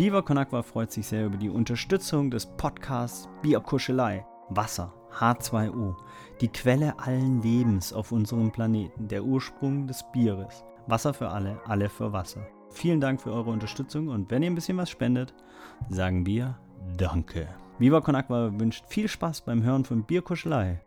[0.00, 4.24] Viva Con Agua freut sich sehr über die Unterstützung des Podcasts Bierkuschelei.
[4.48, 5.94] Wasser, H2O,
[6.40, 10.64] die Quelle allen Lebens auf unserem Planeten, der Ursprung des Bieres.
[10.86, 12.40] Wasser für alle, alle für Wasser.
[12.70, 15.34] Vielen Dank für eure Unterstützung und wenn ihr ein bisschen was spendet,
[15.90, 16.58] sagen wir
[16.96, 17.46] Danke.
[17.78, 20.80] Viva Con Agua wünscht viel Spaß beim Hören von Bierkuschelei.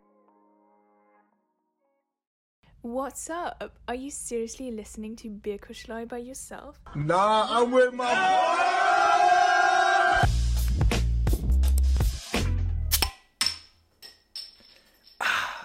[2.86, 3.72] What's up?
[3.88, 6.78] Are you seriously listening to Beer Kuschlei by yourself?
[6.94, 8.12] Nah, I'm with my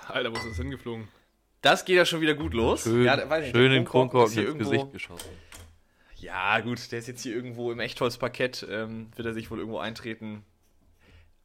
[0.09, 1.07] Alter, wo ist das hingeflogen?
[1.61, 2.83] Das geht ja schon wieder gut los.
[2.83, 5.29] Schön, ja, nicht, schön den Kronkorken ins irgendwo- Gesicht geschossen.
[6.15, 9.79] Ja, gut, der ist jetzt hier irgendwo im Echtholzparkett, ähm, wird er sich wohl irgendwo
[9.79, 10.43] eintreten.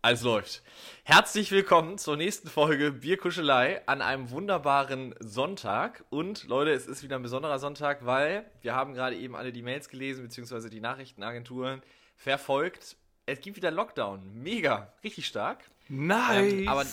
[0.02, 0.62] Alles läuft.
[1.04, 6.04] Herzlich willkommen zur nächsten Folge Bierkuschelei an einem wunderbaren Sonntag.
[6.10, 9.62] Und Leute, es ist wieder ein besonderer Sonntag, weil wir haben gerade eben alle die
[9.62, 11.82] Mails gelesen, beziehungsweise die Nachrichtenagenturen
[12.16, 12.96] verfolgt.
[13.26, 14.42] Es gibt wieder Lockdown.
[14.42, 15.64] Mega, richtig stark.
[15.88, 16.62] Nice!
[16.62, 16.84] Ähm, aber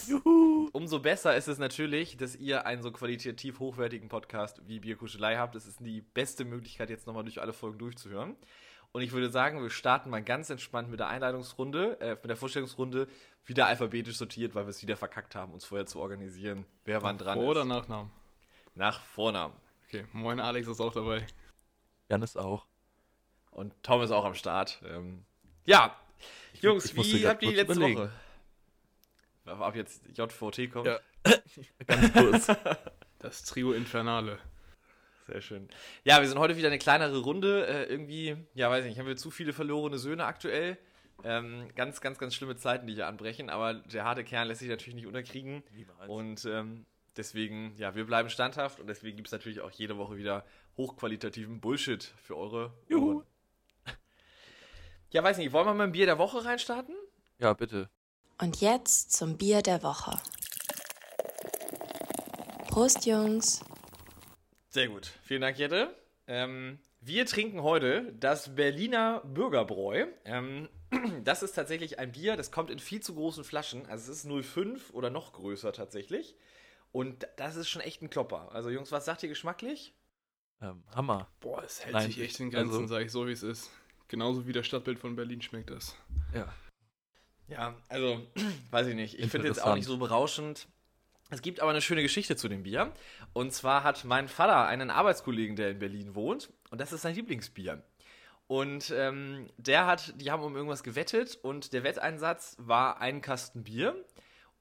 [0.74, 5.56] umso besser ist es natürlich, dass ihr einen so qualitativ hochwertigen Podcast wie Bierkuschelei habt.
[5.56, 8.36] Es ist die beste Möglichkeit, jetzt nochmal durch alle Folgen durchzuhören.
[8.92, 12.36] Und ich würde sagen, wir starten mal ganz entspannt mit der Einleitungsrunde, äh, mit der
[12.36, 13.08] Vorstellungsrunde,
[13.46, 17.18] wieder alphabetisch sortiert, weil wir es wieder verkackt haben, uns vorher zu organisieren, wer wann
[17.18, 17.68] dran Vor oder ist.
[17.68, 18.12] Nachnamen?
[18.76, 19.56] Nach Vornamen.
[19.88, 21.26] Okay, moin Alex ist auch dabei.
[22.10, 22.66] Janis auch.
[23.52, 24.82] Und Tom ist auch am Start.
[24.86, 25.24] Ähm,
[25.66, 25.96] ja,
[26.62, 28.00] Jungs, ich wie habt ihr die letzte überlegen.
[28.02, 28.12] Woche?
[29.60, 30.88] Ab jetzt JVT kommt.
[30.88, 31.00] Ja.
[31.88, 32.48] Ganz kurz.
[33.20, 34.40] Das Trio Infernale.
[35.28, 35.70] Sehr schön.
[36.04, 37.68] Ja, wir sind heute wieder eine kleinere Runde.
[37.68, 40.78] Äh, irgendwie, ja, weiß nicht, haben wir zu viele verlorene Söhne aktuell.
[41.24, 43.50] Ähm, ganz, ganz, ganz schlimme Zeiten, die hier anbrechen.
[43.50, 45.64] Aber der harte Kern lässt sich natürlich nicht unterkriegen.
[45.72, 46.10] Niemals.
[46.10, 48.80] Und ähm, deswegen, ja, wir bleiben standhaft.
[48.80, 50.46] Und deswegen gibt es natürlich auch jede Woche wieder
[50.78, 53.18] hochqualitativen Bullshit für eure Juhu.
[53.18, 53.26] Ohren.
[55.14, 56.96] Ja, weiß nicht, wollen wir mal ein Bier der Woche reinstarten?
[57.38, 57.90] Ja, bitte.
[58.42, 60.20] Und jetzt zum Bier der Woche.
[62.70, 63.64] Prost, Jungs.
[64.70, 65.12] Sehr gut.
[65.22, 65.96] Vielen Dank, Jette.
[66.26, 70.08] Ähm, wir trinken heute das Berliner Bürgerbräu.
[70.26, 70.70] Ähm,
[71.24, 73.86] das ist tatsächlich ein Bier, das kommt in viel zu großen Flaschen.
[73.86, 76.36] Also es ist 0,5 oder noch größer tatsächlich.
[76.92, 78.52] Und das ist schon echt ein Klopper.
[78.54, 79.94] Also Jungs, was sagt ihr geschmacklich?
[80.62, 81.28] Ähm, Hammer.
[81.42, 83.70] Boah, es hält Nein, sich echt in Grenzen, also- sag ich so wie es ist.
[84.08, 85.96] Genauso wie das Stadtbild von Berlin schmeckt das.
[86.34, 86.52] Ja.
[87.52, 88.26] Ja, also,
[88.72, 89.20] weiß ich nicht.
[89.20, 90.68] Ich finde jetzt auch nicht so berauschend.
[91.30, 92.92] Es gibt aber eine schöne Geschichte zu dem Bier.
[93.34, 96.52] Und zwar hat mein Vater einen Arbeitskollegen, der in Berlin wohnt.
[96.72, 97.84] Und das ist sein Lieblingsbier.
[98.48, 103.64] Und ähm, der hat, die haben um irgendwas gewettet und der Wetteinsatz war ein Kasten
[103.64, 103.96] Bier.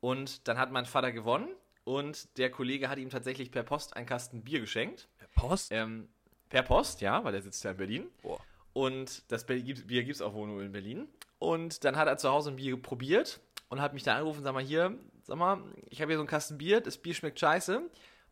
[0.01, 1.49] Und dann hat mein Vater gewonnen
[1.83, 5.09] und der Kollege hat ihm tatsächlich per Post einen Kasten Bier geschenkt.
[5.35, 5.73] Post?
[5.73, 6.09] Ähm,
[6.49, 8.07] per Post, ja, weil er sitzt ja in Berlin.
[8.23, 8.41] Boah.
[8.73, 11.09] Und das Bier gibt es auch wohl nur in Berlin.
[11.41, 14.53] Und dann hat er zu Hause ein Bier probiert und hat mich da angerufen, sag
[14.55, 15.59] mal hier, sag mal,
[15.89, 17.83] ich habe hier so einen Kasten Bier, das Bier schmeckt scheiße.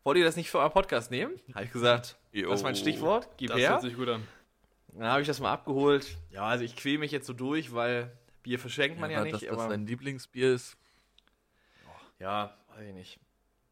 [0.03, 1.33] Wollt ihr das nicht für euren Podcast nehmen?
[1.53, 2.49] Habe ich gesagt, Jo.
[2.51, 3.71] das ist mein Stichwort, gib Das her.
[3.71, 4.25] hört sich gut an.
[4.93, 6.17] Dann habe ich das mal abgeholt.
[6.29, 9.41] Ja, also ich quäle mich jetzt so durch, weil Bier verschenkt man ja, aber nicht.
[9.43, 10.77] dass das dein Lieblingsbier ist.
[12.19, 13.19] Ja, weiß ich nicht.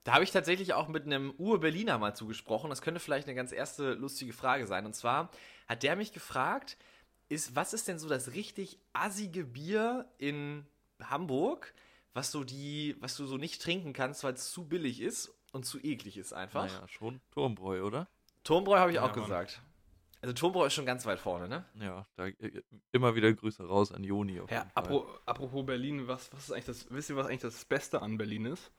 [0.04, 2.70] Da habe ich tatsächlich auch mit einem Ur-Berliner mal zugesprochen.
[2.70, 4.86] Das könnte vielleicht eine ganz erste lustige Frage sein.
[4.86, 5.30] Und zwar
[5.68, 6.78] hat der mich gefragt,
[7.30, 10.66] ist, was ist denn so das richtig assige Bier in
[11.02, 11.74] Hamburg,
[12.14, 15.66] was so die, was du so nicht trinken kannst, weil es zu billig ist und
[15.66, 16.66] zu eklig ist einfach.
[16.66, 18.08] Naja, schon Turmbräu, oder?
[18.44, 19.24] Turmbräu habe ich Ja, auch Mann.
[19.24, 19.62] gesagt.
[20.22, 21.66] Also Turmbräu ist schon ganz weit vorne, ne?
[21.76, 24.42] Ja, da äh, immer wieder Grüße raus an Joni.
[24.50, 28.02] Ja, apro apropos Berlin, was, was ist eigentlich das, wisst ihr, was eigentlich das Beste
[28.02, 28.72] an Berlin ist?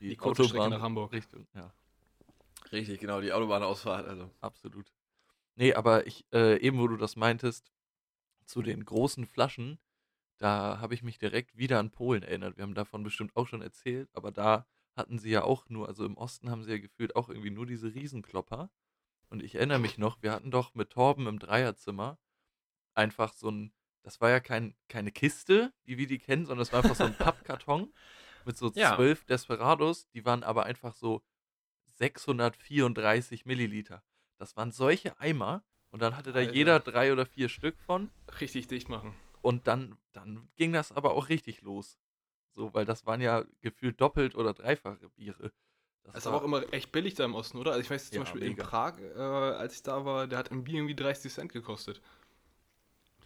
[0.00, 1.12] die kurze Strecke nach Hamburg.
[1.12, 1.72] Richtung, ja,
[2.72, 4.08] Richtig, genau, die Autobahnausfahrt.
[4.08, 4.30] Also.
[4.40, 4.86] absolut.
[5.54, 7.72] Nee, aber ich, äh, eben wo du das meintest,
[8.46, 9.78] zu den großen Flaschen,
[10.38, 12.56] da habe ich mich direkt wieder an Polen erinnert.
[12.56, 16.04] Wir haben davon bestimmt auch schon erzählt, aber da hatten sie ja auch nur, also
[16.04, 18.70] im Osten haben sie ja gefühlt auch irgendwie nur diese Riesenklopper.
[19.28, 22.18] Und ich erinnere mich noch, wir hatten doch mit Torben im Dreierzimmer
[22.94, 23.72] einfach so ein,
[24.02, 27.04] das war ja kein, keine Kiste, wie wir die kennen, sondern es war einfach so
[27.04, 27.92] ein Pappkarton
[28.44, 28.94] mit so Ja.
[28.94, 31.22] zwölf Desperados, die waren aber einfach so
[31.94, 34.02] 634 Milliliter.
[34.42, 36.52] Das waren solche Eimer und dann hatte da Alter.
[36.52, 38.10] jeder drei oder vier Stück von
[38.40, 39.14] Richtig dicht machen.
[39.40, 41.96] und dann, dann ging das aber auch richtig los.
[42.56, 45.52] So, weil das waren ja gefühlt doppelt oder dreifache Biere.
[46.02, 47.70] Das Das ist aber auch immer echt billig da im Osten, oder?
[47.70, 48.64] Also ich weiß zum Ja, Beispiel mega.
[48.64, 52.02] in Prag, äh, als ich da war, der hat ein Bier irgendwie 30 Cent gekostet.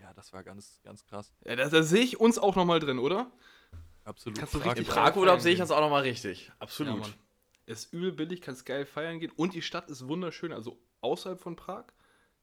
[0.03, 1.33] Ja, das war ganz, ganz krass.
[1.47, 3.33] Ja, da, da sehe ich uns auch nochmal drin, oder?
[4.05, 4.39] Absolut.
[4.39, 6.53] Kannst du Prag- In richtig Prag-Urlaub feiern sehe ich uns auch nochmal richtig.
[6.59, 6.93] Absolut.
[6.93, 7.15] Ja, Mann.
[7.65, 9.33] Ist übel billig, kannst geil feiern gehen.
[9.35, 10.53] Und die Stadt ist wunderschön.
[10.53, 11.85] Also außerhalb von Prag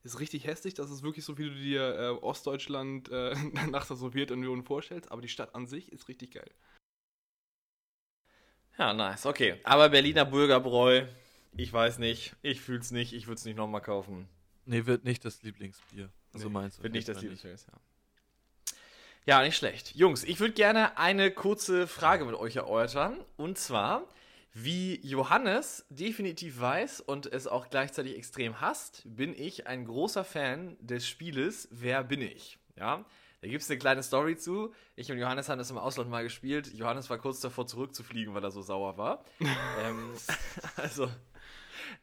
[0.04, 0.74] ist richtig hässlich.
[0.74, 3.36] Das ist wirklich so, wie du dir äh, Ostdeutschland äh,
[3.70, 5.12] nach der Sowjetunion vorstellst.
[5.12, 6.50] Aber die Stadt an sich ist richtig geil.
[8.78, 9.60] Ja, nice, okay.
[9.64, 11.06] Aber Berliner Bürgerbräu,
[11.56, 14.28] ich weiß nicht, ich fühl's nicht, ich würde es nicht nochmal kaufen.
[14.66, 16.10] Nee, wird nicht das Lieblingsbier.
[16.34, 16.84] So Nee, meinst du.
[16.84, 17.80] Wird nicht das Lieblingsbier, ja.
[19.26, 19.96] Ja, nicht schlecht.
[19.96, 23.24] Jungs, ich würde gerne eine kurze Frage mit euch erörtern.
[23.38, 24.04] Und zwar,
[24.54, 30.78] wie Johannes definitiv weiß und es auch gleichzeitig extrem hasst, bin ich ein großer Fan
[30.80, 32.60] des Spieles Wer bin ich?
[32.78, 33.04] Ja,
[33.42, 34.74] da gibt es eine kleine Story zu.
[34.96, 36.72] Ich und Johannes haben das im Ausland mal gespielt.
[36.74, 39.26] Johannes war kurz davor zurückzufliegen, weil er so sauer war.
[39.40, 40.14] ähm,
[40.78, 41.10] also,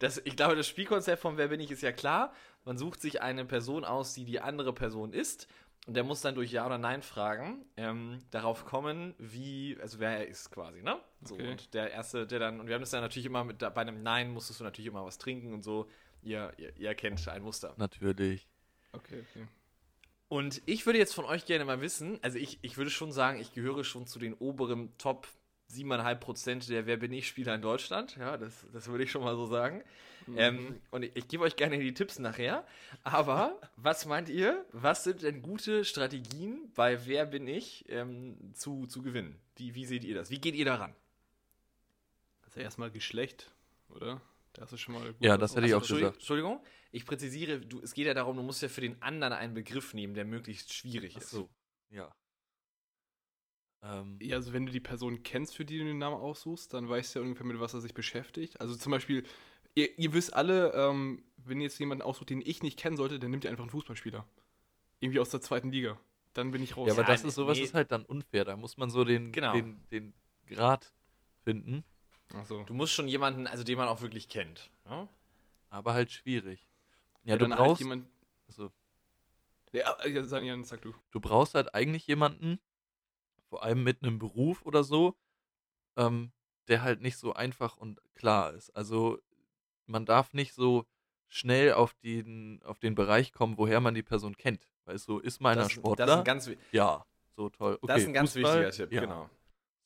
[0.01, 2.33] das, ich glaube, das Spielkonzept von Wer bin ich ist ja klar.
[2.65, 5.49] Man sucht sich eine Person aus, die die andere Person ist.
[5.87, 10.11] Und der muss dann durch Ja oder Nein fragen, ähm, darauf kommen, wie, also wer
[10.19, 11.01] er ist quasi, ne?
[11.23, 11.51] So, Okay.
[11.51, 14.03] und der Erste, der dann, und wir haben das dann natürlich immer mit, bei einem
[14.03, 15.89] Nein musstest du natürlich immer was trinken und so.
[16.23, 17.75] Ihr, ihr, ihr kennt ein Muster.
[17.79, 18.47] Natürlich.
[18.93, 19.47] Okay, okay.
[20.29, 23.41] Und ich würde jetzt von euch gerne mal wissen, also ich, ich würde schon sagen,
[23.41, 25.27] ich gehöre schon zu den oberen Top
[25.73, 28.17] 7,5 Prozent der Wer bin ich Spieler in Deutschland.
[28.17, 29.83] Ja, das, das würde ich schon mal so sagen.
[30.39, 32.67] Ähm, und ich, ich gebe euch gerne die Tipps nachher.
[33.03, 34.65] Aber was meint ihr?
[34.73, 39.39] Was sind denn gute Strategien bei Wer bin ich ähm, zu, zu gewinnen?
[39.57, 40.31] Wie, wie seht ihr das?
[40.31, 40.95] Wie geht ihr daran?
[42.45, 43.53] Also erstmal Geschlecht,
[43.91, 44.21] oder?
[44.53, 45.17] Das ist schon mal gut.
[45.21, 46.23] Ja, das hätte ich auch Entschuldigung, gesagt.
[46.23, 49.55] Entschuldigung, ich präzisiere, du, es geht ja darum, du musst ja für den anderen einen
[49.55, 51.31] Begriff nehmen, der möglichst schwierig Ach ist.
[51.31, 51.49] so.
[51.91, 52.13] Ja.
[53.83, 56.89] Ähm, Ja, also wenn du die Person kennst, für die du den Namen aussuchst, dann
[56.89, 58.61] weißt du ja ungefähr, mit was er sich beschäftigt.
[58.61, 59.25] Also zum Beispiel,
[59.75, 63.19] ihr, ihr wisst alle, ähm, wenn ihr jetzt jemanden aussucht, den ich nicht kennen sollte,
[63.19, 64.27] dann nimmt ihr einfach einen Fußballspieler.
[65.01, 65.99] Irgendwie aus der zweiten Liga.
[66.35, 66.87] Dann bin ich raus.
[66.89, 67.65] ja, aber Ja, das ist sowas nee.
[67.65, 68.45] ist halt dann unfair.
[68.45, 69.53] Da muss man so den, Genau.
[69.53, 70.15] den, den
[70.47, 70.93] Grad
[71.45, 71.85] finden,
[72.33, 72.63] Ach so.
[72.63, 74.71] Du musst schon jemanden, also den man auch wirklich kennt.
[74.85, 75.09] Ja?
[75.69, 76.69] aber halt schwierig.
[77.25, 78.09] Ja, Ja, du dann brauchst, halt jemand.
[78.49, 78.71] also,
[79.73, 80.95] Ja, ja, sag, ja, sag du.
[81.11, 82.61] du brauchst halt eigentlich jemanden,
[83.49, 85.17] vor allem mit einem Beruf oder so,
[85.97, 86.31] ähm,
[86.69, 88.71] der halt nicht so einfach und klar ist.
[88.77, 89.19] Also
[89.91, 90.87] man darf nicht so
[91.29, 94.69] schnell auf den, auf den Bereich kommen, woher man die Person kennt.
[94.85, 96.07] Weil so ist meiner Das, Sportler.
[96.07, 97.07] das ist ganz, ja,
[97.37, 97.79] so toll.
[97.81, 99.01] Okay, das ist ein ganz Fußball, wichtiger Tipp, ja.
[99.03, 99.31] genau.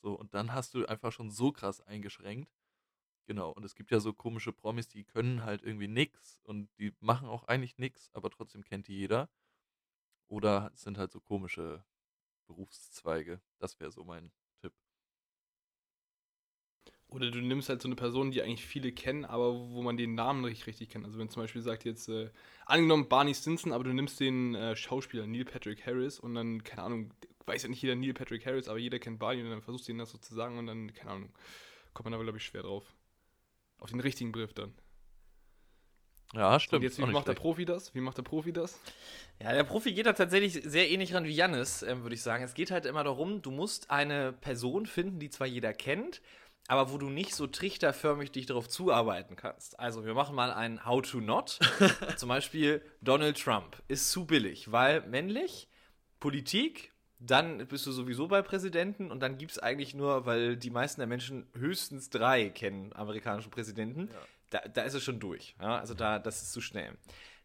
[0.03, 2.51] So, und dann hast du einfach schon so krass eingeschränkt.
[3.27, 6.93] Genau, und es gibt ja so komische Promis, die können halt irgendwie nix und die
[7.01, 9.31] machen auch eigentlich nix, aber trotzdem kennt die jeder.
[10.29, 11.85] Oder es sind halt so komische
[12.47, 13.41] Berufszweige.
[13.59, 14.31] Das wäre so mein.
[17.15, 20.17] Oder du nimmst halt so eine Person, die eigentlich viele kennen, aber wo man den
[20.17, 21.05] Namen nicht richtig kennt.
[21.05, 22.31] Also wenn zum Beispiel sagt jetzt, äh,
[22.67, 26.83] angenommen Barney Stinson, aber du nimmst den äh, Schauspieler Neil Patrick Harris und dann, keine
[26.83, 27.15] Ahnung,
[27.47, 29.93] weiß ja nicht jeder Neil Patrick Harris, aber jeder kennt Barney und dann versuchst du
[29.93, 31.33] ihn das so zu sagen und dann, keine Ahnung,
[31.93, 32.85] kommt man aber, glaube ich, schwer drauf.
[33.79, 34.75] Auf den richtigen Brief dann.
[36.35, 36.83] Ja, Und stimmt.
[36.83, 37.43] jetzt, auch wie macht der schlecht.
[37.43, 37.95] Profi das?
[37.95, 38.81] Wie macht der Profi das?
[39.41, 42.43] Ja, der Profi geht da tatsächlich sehr ähnlich ran wie Jannis, ähm, würde ich sagen.
[42.43, 46.21] Es geht halt immer darum, du musst eine Person finden, die zwar jeder kennt,
[46.67, 49.79] aber wo du nicht so trichterförmig dich darauf zuarbeiten kannst.
[49.79, 51.59] Also wir machen mal ein How to Not.
[52.17, 55.69] Zum Beispiel Donald Trump ist zu billig, weil männlich,
[56.21, 60.71] Politik, dann bist du sowieso bei Präsidenten und dann gibt es eigentlich nur, weil die
[60.71, 64.11] meisten der Menschen höchstens drei kennen amerikanischen Präsidenten,
[64.51, 65.55] da, da ist es schon durch.
[65.61, 65.79] Ja?
[65.79, 66.97] Also da, das ist zu schnell.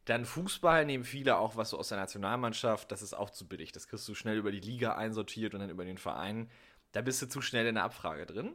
[0.06, 3.72] Dann Fußball nehmen viele auch was so aus der Nationalmannschaft, das ist auch zu billig.
[3.72, 6.50] Das kriegst du schnell über die Liga einsortiert und dann über den Verein.
[6.93, 8.53] Da bist du zu schnell in der Abfrage drin.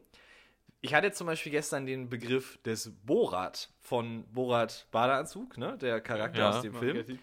[0.85, 5.79] Ich hatte zum Beispiel gestern den Begriff des Borat von Borat Badeanzug, ne?
[5.79, 6.51] der Charakter Ja.
[6.51, 7.19] aus dem Film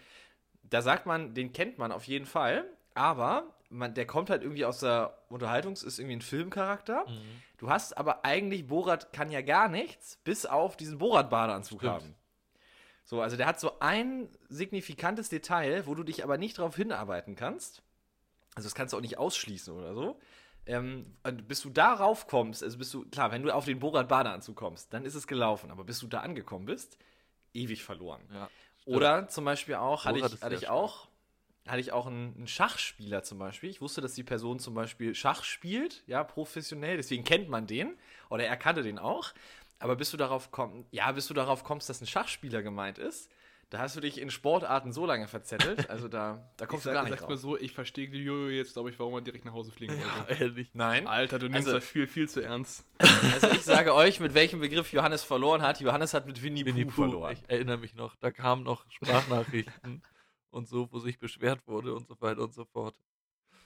[0.72, 2.64] da sagt man, den kennt man auf jeden Fall,
[2.94, 7.06] aber man, der kommt halt irgendwie aus der Unterhaltungs-, ist irgendwie ein Filmcharakter.
[7.08, 7.42] Mhm.
[7.58, 11.92] Du hast aber eigentlich, Borat kann ja gar nichts, bis auf diesen Borat-Badeanzug Stimmt.
[11.92, 12.14] haben.
[13.04, 17.36] So, also der hat so ein signifikantes Detail, wo du dich aber nicht drauf hinarbeiten
[17.36, 17.82] kannst.
[18.54, 20.18] Also das kannst du auch nicht ausschließen oder so.
[20.64, 21.16] Ähm,
[21.48, 25.04] bis du darauf kommst, also bist du, klar, wenn du auf den Borat-Badeanzug kommst, dann
[25.04, 25.70] ist es gelaufen.
[25.70, 26.98] Aber bis du da angekommen bist,
[27.52, 28.22] ewig verloren.
[28.32, 28.48] Ja,
[28.86, 31.08] Oder zum Beispiel auch, hatte Borat ich, hatte ich auch,
[31.66, 33.70] hatte ich auch einen, einen Schachspieler zum Beispiel.
[33.70, 37.96] Ich wusste, dass die Person zum Beispiel Schach spielt, ja, professionell, deswegen kennt man den.
[38.30, 39.32] Oder er kannte den auch.
[39.80, 43.28] Aber bis du darauf kommst, ja, bis du darauf kommst, dass ein Schachspieler gemeint ist,
[43.72, 46.94] da hast du dich in Sportarten so lange verzettelt, also da, da kommst du sag,
[46.94, 47.38] gar nicht sag's mal drauf.
[47.40, 50.42] so, ich verstehe die Jojo jetzt, glaube ich, warum er direkt nach Hause fliegen wollte.
[50.44, 50.70] ehrlich.
[50.74, 51.06] Nein.
[51.06, 52.84] Alter, du nimmst Also- das viel, viel zu ernst.
[52.98, 55.80] Also ich sage euch, mit welchem Begriff Johannes verloren hat.
[55.80, 57.32] Johannes hat mit Winnie, Winnie Pooh verloren.
[57.32, 60.02] ich erinnere mich noch, da kamen noch Sprachnachrichten
[60.50, 62.94] und so, wo sich beschwert wurde und so weiter und so fort.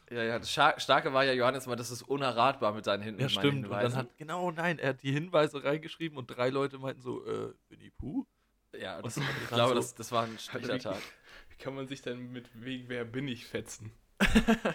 [0.09, 3.23] Ja, ja, das Starke war ja, Johannes, mal, das ist unerratbar mit deinen Hinten.
[3.23, 3.45] Ja, stimmt.
[3.47, 3.91] Und Hinweisen.
[3.97, 7.53] dann hat, genau, nein, er hat die Hinweise reingeschrieben und drei Leute meinten so, äh,
[7.69, 8.25] Winnie Pooh?
[8.79, 11.03] Ja, das, ich glaube, so- das, das war ein schlechter Tag.
[11.51, 13.93] Wie kann man sich denn mit Weg, wer bin ich fetzen?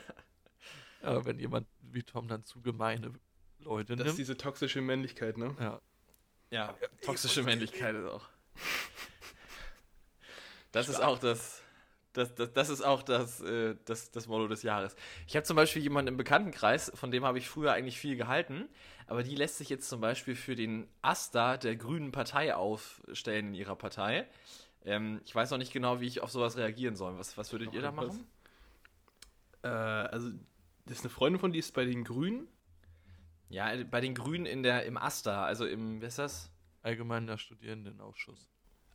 [1.03, 3.11] Ja, wenn jemand wie Tom dann zu gemeine
[3.57, 4.17] Leute Das ist nimmt.
[4.19, 5.55] diese toxische Männlichkeit, ne?
[5.59, 5.81] Ja.
[6.51, 8.29] Ja, toxische Männlichkeit ist auch.
[10.71, 11.60] Das ist auch das,
[12.13, 14.95] das, das, das ist auch das, äh, das, das Motto des Jahres.
[15.27, 18.67] Ich habe zum Beispiel jemanden im Bekanntenkreis, von dem habe ich früher eigentlich viel gehalten,
[19.07, 23.53] aber die lässt sich jetzt zum Beispiel für den Asta der Grünen Partei aufstellen in
[23.53, 24.27] ihrer Partei.
[24.83, 27.17] Ähm, ich weiß noch nicht genau, wie ich auf sowas reagieren soll.
[27.17, 28.27] Was, was würdet ihr da machen?
[29.63, 30.31] Äh, also,
[30.85, 32.47] das ist eine Freundin von die ist bei den Grünen.
[33.49, 36.49] Ja, bei den Grünen in der, im Asta, also im, wie ist das?
[36.81, 38.50] Allgemeiner Studierendenausschuss.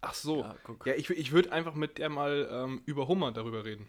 [0.08, 0.42] Ach so.
[0.42, 0.54] Ja.
[0.84, 3.88] Ja, ich, ich würde einfach mit der mal ähm, über Hummer darüber reden.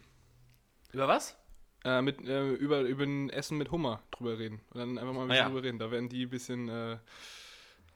[0.91, 1.37] Über was?
[1.85, 4.61] Äh, mit, äh, über, über ein Essen mit Hummer drüber reden.
[4.71, 5.49] Und dann einfach mal ein Ah, bisschen ja.
[5.49, 5.79] drüber reden.
[5.79, 6.97] Da werden die ein bisschen äh,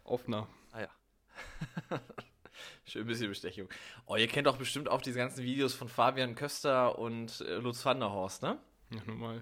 [0.04, 0.48] offener.
[0.72, 0.90] Ah ja.
[2.86, 3.70] Schön ein bisschen Bestechung.
[4.06, 7.84] Oh, ihr kennt doch bestimmt auch diese ganzen Videos von Fabian Köster und äh, Lutz
[7.84, 8.60] van der Horst, ne?
[8.92, 9.42] Ja, normal.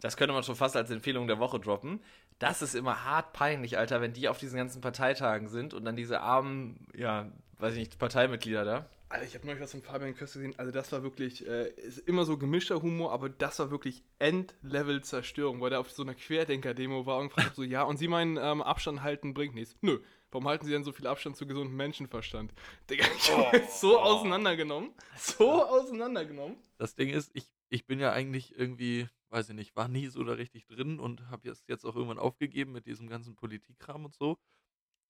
[0.00, 2.00] Das könnte man schon fast als Empfehlung der Woche droppen.
[2.38, 5.96] Das ist immer hart peinlich, Alter, wenn die auf diesen ganzen Parteitagen sind und dann
[5.96, 7.30] diese armen, ja,
[7.60, 8.90] weiß ich nicht, Parteimitglieder da.
[9.10, 10.56] Alter, ich habe neulich was von Fabian Köster gesehen.
[10.56, 15.60] Also das war wirklich, äh, ist immer so gemischter Humor, aber das war wirklich Endlevel-Zerstörung,
[15.60, 18.36] weil der auf so einer Querdenker-Demo war und gefragt hat so, ja, und Sie meinen,
[18.36, 19.76] ähm, Abstand halten bringt nichts.
[19.80, 19.98] Nö,
[20.30, 22.52] warum halten Sie denn so viel Abstand zu gesundem Menschenverstand?
[22.88, 24.92] Digga, ich hab jetzt so auseinandergenommen.
[25.16, 26.56] So auseinandergenommen.
[26.78, 30.22] Das Ding ist, ich, ich bin ja eigentlich irgendwie, weiß ich nicht, war nie so
[30.22, 34.14] da richtig drin und habe jetzt, jetzt auch irgendwann aufgegeben mit diesem ganzen Politikkram und
[34.14, 34.38] so.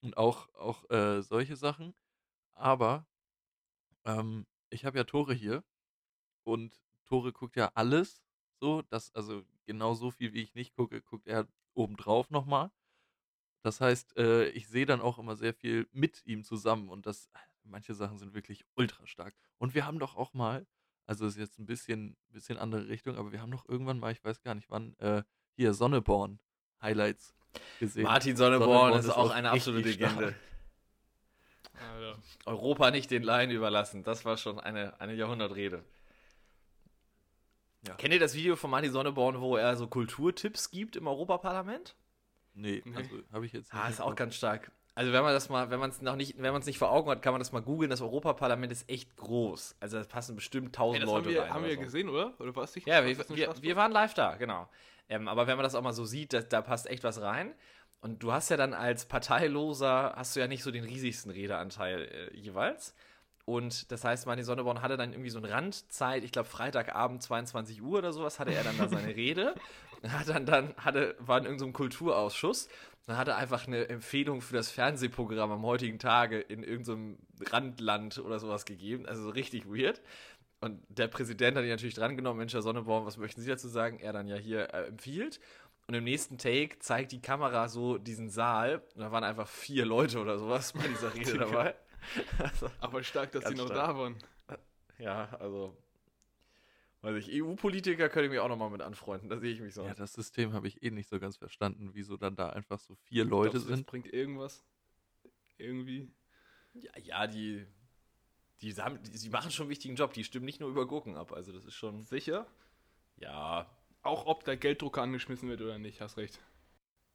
[0.01, 1.93] Und auch, auch äh, solche Sachen.
[2.53, 3.07] Aber
[4.05, 5.63] ähm, ich habe ja Tore hier
[6.43, 6.73] und
[7.05, 8.21] Tore guckt ja alles
[8.59, 12.71] so, dass, also genau so viel wie ich nicht gucke, guckt er obendrauf nochmal.
[13.63, 17.29] Das heißt, äh, ich sehe dann auch immer sehr viel mit ihm zusammen und das,
[17.63, 19.35] manche Sachen sind wirklich ultra stark.
[19.57, 20.65] Und wir haben doch auch mal,
[21.05, 24.23] also ist jetzt ein bisschen, bisschen andere Richtung, aber wir haben doch irgendwann mal, ich
[24.23, 25.23] weiß gar nicht wann, äh,
[25.55, 26.39] hier Sonneborn
[26.81, 27.35] Highlights
[27.79, 28.03] gesehen.
[28.03, 30.35] Martin Sonneborn, Sonneborn ist ist auch eine absolute richtig stark.
[31.73, 32.17] Alter.
[32.45, 34.03] Europa nicht den Laien überlassen.
[34.03, 35.83] Das war schon eine, eine Jahrhundertrede.
[37.87, 37.95] Ja.
[37.95, 41.95] Kennt ihr das Video von Martin Sonneborn, wo er so Kulturtipps gibt im Europaparlament?
[42.53, 42.95] Nee, Nee.
[42.95, 44.71] also habe ich jetzt Ah, im ist auch ganz stark.
[44.93, 46.91] Also wenn man das mal, wenn man es noch nicht, wenn man es nicht vor
[46.91, 47.89] Augen hat, kann man das mal googeln.
[47.89, 49.77] Das Europaparlament ist echt groß.
[49.79, 51.53] Also da passen bestimmt tausend Leute haben wir, rein.
[51.53, 51.81] haben wir so.
[51.81, 52.33] gesehen, oder?
[52.39, 52.87] Oder warst du nicht?
[52.87, 54.67] Ja, wir, wir, wir waren live da, genau.
[55.07, 57.53] Ähm, aber wenn man das auch mal so sieht, da, da passt echt was rein.
[58.01, 62.01] Und du hast ja dann als Parteiloser, hast du ja nicht so den riesigsten Redeanteil
[62.01, 62.95] äh, jeweils.
[63.45, 67.81] Und das heißt, Martin Sonneborn hatte dann irgendwie so eine Randzeit, ich glaube Freitagabend 22
[67.81, 69.55] Uhr oder sowas, hatte er dann da seine Rede.
[70.07, 72.69] Hat dann, dann hatte, war in irgendeinem Kulturausschuss.
[73.05, 77.17] Dann hat er einfach eine Empfehlung für das Fernsehprogramm am heutigen Tage in irgendeinem
[77.51, 79.05] Randland oder sowas gegeben.
[79.05, 80.01] Also so richtig weird.
[80.59, 83.99] Und der Präsident hat ihn natürlich drangenommen, Mensch, Herr Sonneborn, was möchten Sie dazu sagen?
[83.99, 85.39] Er dann ja hier äh, empfiehlt.
[85.91, 88.81] Und im nächsten Take zeigt die Kamera so diesen Saal.
[88.95, 91.75] Und da waren einfach vier Leute oder sowas bei dieser Rede dabei.
[92.39, 93.87] Also, Aber stark, dass die noch stark.
[93.89, 94.15] da waren.
[94.99, 95.75] ja, also.
[97.01, 99.29] Weiß ich, EU-Politiker könnte ich mich auch nochmal mit anfreunden.
[99.29, 99.83] Da sehe ich mich so.
[99.83, 102.95] Ja, das System habe ich eh nicht so ganz verstanden, wieso dann da einfach so
[102.95, 103.85] vier Leute Glaubst du, das sind.
[103.85, 104.63] bringt irgendwas.
[105.57, 106.09] Irgendwie.
[106.73, 107.67] Ja, ja die,
[108.61, 110.13] die, haben, die, sie machen schon einen wichtigen Job.
[110.13, 111.33] Die stimmen nicht nur über Gurken ab.
[111.33, 112.01] Also, das ist schon.
[112.03, 112.47] Sicher?
[113.17, 113.69] Ja,
[114.03, 116.39] Auch ob der Gelddrucker angeschmissen wird oder nicht, hast recht.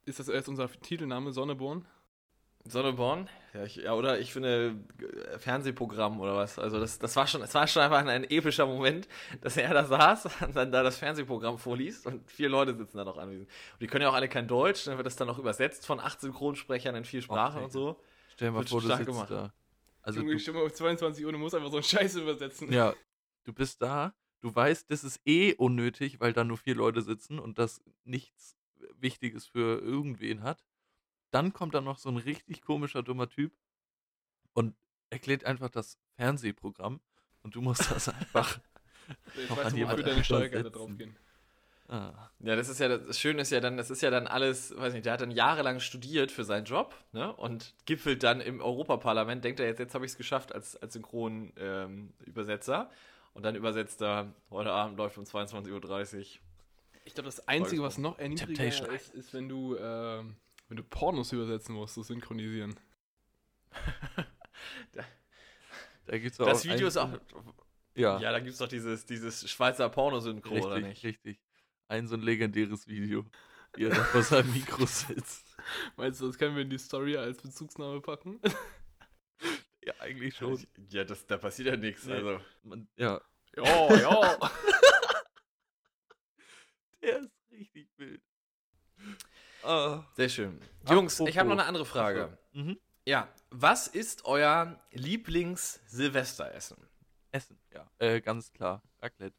[0.04, 1.86] Ist das jetzt unser Titelname, Sonneborn?
[2.68, 3.28] Sonneborn?
[3.54, 6.58] Ja, ich, ja, oder ich finde äh, Fernsehprogramm oder was.
[6.58, 9.08] Also das, das war schon, es war schon einfach ein, ein epischer Moment,
[9.40, 13.04] dass er da saß und dann da das Fernsehprogramm vorliest und vier Leute sitzen da
[13.04, 13.48] noch anwesend.
[13.48, 16.00] Und die können ja auch alle kein Deutsch, dann wird das dann auch übersetzt von
[16.00, 18.00] acht Synchronsprechern in vier Sprachen und so.
[18.34, 19.30] Stell dir mal Wird vor, du sitzt gemacht.
[19.30, 19.52] da.
[20.02, 22.72] Also Junge, du, ich stimme auf 22 Uhr, du musst einfach so einen Scheiß übersetzen.
[22.72, 22.94] ja,
[23.44, 27.38] du bist da, du weißt, das ist eh unnötig, weil da nur vier Leute sitzen
[27.38, 28.56] und das nichts
[28.98, 30.64] Wichtiges für irgendwen hat.
[31.30, 33.52] Dann kommt da noch so ein richtig komischer, dummer Typ
[34.52, 34.74] und
[35.10, 37.00] erklärt einfach das Fernsehprogramm
[37.42, 38.58] und du musst das einfach.
[39.40, 41.16] Ich Noch weiß an nicht, jemand deine Steuergelder draufgehen.
[41.88, 44.76] Ah, Ja, das ist ja, das Schöne ist ja dann, das ist ja dann alles,
[44.76, 48.60] weiß nicht, der hat dann jahrelang studiert für seinen Job, ne, und gipfelt dann im
[48.60, 52.90] Europaparlament, denkt er jetzt, jetzt habe ich es geschafft als, als Synchron-Übersetzer.
[53.36, 56.20] Und dann übersetzt er, heute Abend läuft um 22.30 Uhr.
[57.04, 60.36] Ich glaube, das Einzige, was noch erniedrigender Temptation ist, ist, wenn du, ähm,
[60.68, 62.80] wenn du Pornos übersetzen musst, so synchronisieren.
[66.06, 67.10] da gibt's Das auch Video ist auch,
[67.94, 71.04] Ja, ja, da gibt es doch dieses, dieses Schweizer Pornosynchro, oder richtig, nicht?
[71.04, 71.38] richtig.
[71.88, 73.26] Ein so ein legendäres Video,
[73.74, 75.44] wie er da vor seinem Mikro sitzt.
[75.98, 78.40] Meinst du, das können wir in die Story als Bezugsname packen?
[80.06, 80.66] Eigentlich schon.
[80.90, 82.14] Ja, das, da passiert ja nichts, Nee.
[82.14, 82.40] also.
[82.62, 83.20] Man, ja,
[83.56, 84.50] Ja, ja.
[87.02, 88.22] Der ist richtig wild.
[89.62, 90.04] Ah.
[90.14, 90.60] Sehr schön.
[90.88, 91.60] Jungs, ich habe noch Apropos.
[91.60, 92.38] eine andere Frage.
[92.52, 92.78] Mhm.
[93.04, 96.76] Ja, was ist euer Lieblings-Silvesteressen?
[97.32, 97.88] Essen, ja.
[97.98, 98.82] Äh, ganz klar.
[99.00, 99.36] Raclette.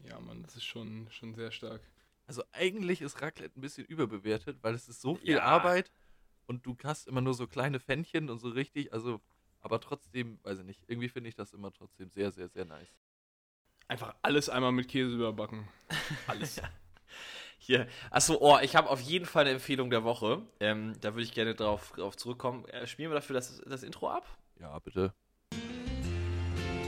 [0.00, 1.80] ja, Mann, das ist schon, schon sehr stark.
[2.26, 5.42] Also eigentlich ist Raclette ein bisschen überbewertet, weil es ist so viel Ja.
[5.42, 5.92] Arbeit
[6.46, 9.20] und du hast immer nur so kleine Pfännchen und so richtig, also,
[9.62, 12.98] aber trotzdem, weiß ich nicht, irgendwie finde ich das immer trotzdem sehr, sehr, sehr nice.
[13.88, 15.68] Einfach alles einmal mit Käse überbacken.
[16.26, 16.60] Alles.
[17.58, 17.86] Hier.
[18.10, 20.42] Achso, oh, ich habe auf jeden Fall eine Empfehlung der Woche.
[20.60, 22.64] Ähm, da würde ich gerne drauf, drauf zurückkommen.
[22.66, 24.26] Äh, spielen wir dafür das, das Intro ab?
[24.58, 25.12] Ja, bitte.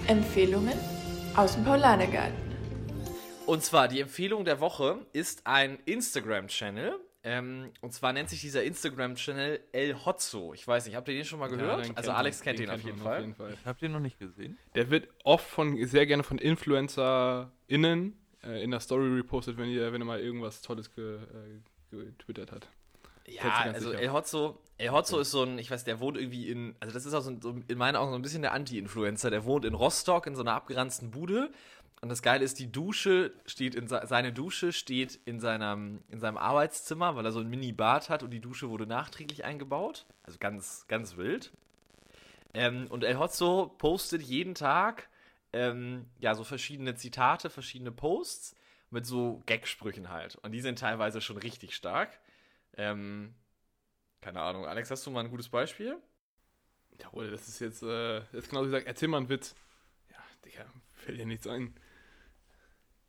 [0.08, 0.78] Empfehlungen
[1.36, 2.36] aus dem Paulanergarten.
[3.46, 6.98] Und zwar, die Empfehlung der Woche ist ein Instagram-Channel.
[7.26, 10.52] Ähm, und zwar nennt sich dieser Instagram-Channel El Hotzo.
[10.52, 11.86] Ich weiß nicht, habt ihr den schon mal Ja, gehört?
[11.86, 13.54] den also kennt Alex man- kennt den, auf jeden Fall.
[13.58, 14.58] Ich habe den noch nicht gesehen.
[14.74, 19.92] Der wird oft von, sehr gerne von InfluencerInnen äh, in der Story repostet, wenn ihr,
[19.92, 22.68] wenn er mal irgendwas Tolles ge, äh, getwittert hat.
[23.26, 24.02] Ja, also sicher.
[24.02, 27.06] El Hotzo, El Hotzo ist so ein, ich weiß, der wohnt irgendwie in, also das
[27.06, 29.30] ist auch so, ein, so in meinen Augen so ein bisschen der Anti-Influencer.
[29.30, 31.50] Der wohnt in Rostock in so einer abgeranzten Bude.
[32.00, 36.20] Und das Geile ist, die Dusche steht in se- seine Dusche steht in seinem, in
[36.20, 40.04] seinem Arbeitszimmer, weil er so ein Mini-Bad hat und die Dusche wurde nachträglich eingebaut.
[40.22, 41.50] Also ganz, ganz wild.
[42.52, 45.08] Ähm, und El Hotzo postet jeden Tag
[45.52, 48.54] ähm, ja so verschiedene Zitate, verschiedene Posts
[48.90, 50.36] mit so Gagsprüchen halt.
[50.36, 52.20] Und die sind teilweise schon richtig stark.
[52.76, 53.34] Ähm,
[54.20, 54.66] keine Ahnung.
[54.66, 55.96] Alex, hast du mal ein gutes Beispiel?
[57.00, 59.54] Jawohl, das ist jetzt, äh, das ist genau wie gesagt, erzähl mal einen Witz.
[60.10, 61.74] Ja, Digga, fällt dir nichts ein.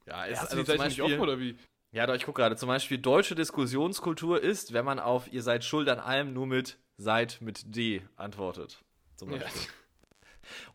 [0.05, 1.57] Ja, Hast also du die zum Seite nicht offen oder wie?
[1.91, 2.55] Ja, doch, ich gucke gerade.
[2.55, 6.77] Zum Beispiel, deutsche Diskussionskultur ist, wenn man auf ihr seid schuld an allem nur mit
[6.97, 8.83] seid mit D antwortet.
[9.15, 9.37] Zum Ja.
[9.39, 9.61] Beispiel.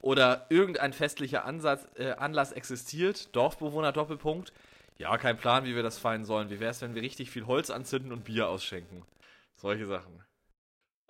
[0.01, 4.53] Oder irgendein festlicher Ansatz, äh, Anlass existiert, Dorfbewohner Doppelpunkt.
[4.99, 6.51] Ja, kein Plan, wie wir das feiern sollen.
[6.51, 9.05] Wie wäre es, wenn wir richtig viel Holz anzünden und Bier ausschenken?
[9.55, 10.25] Solche Sachen.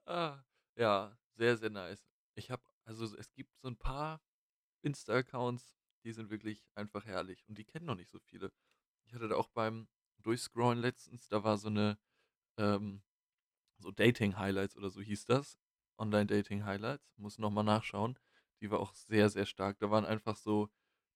[0.07, 0.39] Ah,
[0.77, 2.05] ja, sehr, sehr nice.
[2.35, 4.21] Ich habe, also es gibt so ein paar
[4.83, 8.53] Insta-Accounts, die sind wirklich einfach herrlich und die kennen noch nicht so viele.
[9.05, 11.99] Ich hatte da auch beim Durchscrollen letztens, da war so eine,
[12.57, 13.03] ähm,
[13.79, 15.59] so Dating-Highlights oder so hieß das.
[15.99, 18.19] Online-Dating-Highlights, muss nochmal nachschauen.
[18.61, 19.79] Die war auch sehr, sehr stark.
[19.79, 20.71] Da waren einfach so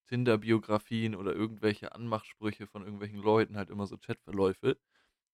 [0.06, 4.78] Tinder-Biografien oder irgendwelche Anmachsprüche von irgendwelchen Leuten, halt immer so Chatverläufe,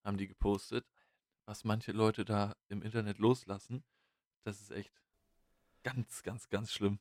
[0.05, 0.87] haben die gepostet.
[1.47, 3.85] Was manche Leute da im Internet loslassen,
[4.45, 4.93] das ist echt
[5.83, 7.01] ganz, ganz, ganz schlimm.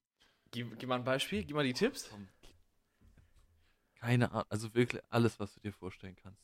[0.51, 2.09] Gib, gib mal ein Beispiel, gib mal die Tipps.
[2.09, 2.27] Komm.
[3.99, 6.41] Keine Ahnung, also wirklich alles, was du dir vorstellen kannst.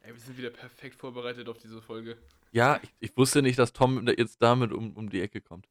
[0.00, 2.18] Ey, wir sind wieder perfekt vorbereitet auf diese Folge.
[2.52, 5.68] Ja, ich, ich wusste nicht, dass Tom jetzt damit um, um die Ecke kommt.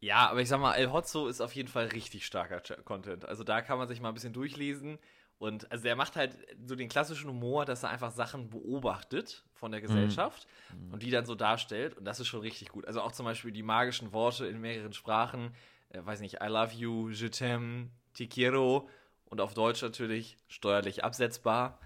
[0.00, 3.24] Ja, aber ich sag mal, El Hotzo ist auf jeden Fall richtig starker Content.
[3.26, 4.98] Also da kann man sich mal ein bisschen durchlesen.
[5.38, 9.72] Und also er macht halt so den klassischen Humor, dass er einfach Sachen beobachtet von
[9.72, 10.46] der Gesellschaft
[10.90, 11.96] und die dann so darstellt.
[11.96, 12.86] Und das ist schon richtig gut.
[12.86, 15.54] Also auch zum Beispiel die magischen Worte in mehreren Sprachen.
[15.90, 18.88] Äh, weiß nicht, I love you, je t'aime, te quiero.
[19.34, 21.80] Und auf Deutsch natürlich steuerlich absetzbar.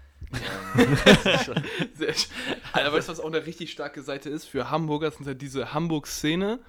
[0.77, 0.95] ähm,
[1.95, 2.31] Sehr schön.
[2.73, 4.45] Alter, weißt du, was auch eine richtig starke Seite ist?
[4.45, 6.59] Für Hamburger sind halt diese Hamburg-Szene,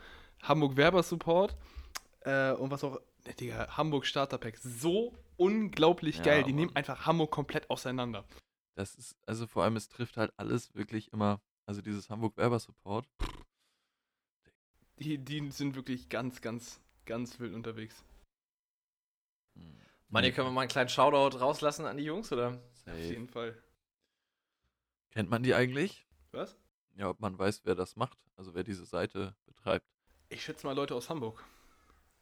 [0.43, 1.55] Hamburg Werber-Support
[2.21, 4.57] äh, und was auch, ne, Digga, Hamburg Starterpack.
[4.57, 6.45] So unglaublich Ja, geil.
[6.45, 6.61] Die Mann.
[6.61, 8.25] nehmen einfach Hamburg komplett auseinander.
[8.75, 12.59] Das ist, also vor allem, es trifft halt alles wirklich immer, also dieses Hamburg Werber
[12.59, 13.07] Support.
[14.97, 18.03] Die, die sind wirklich ganz, ganz, ganz wild unterwegs.
[20.11, 22.49] Mann, hier können wir mal einen kleinen Shoutout rauslassen an die Jungs, oder?
[22.49, 22.99] Auf Safe.
[22.99, 23.57] jeden Fall.
[25.11, 26.07] Kennt man die eigentlich?
[26.33, 26.57] Was?
[26.97, 29.87] Ja, ob man weiß, wer das macht, also wer diese Seite betreibt.
[30.29, 31.43] Ich schätze mal Leute aus Hamburg.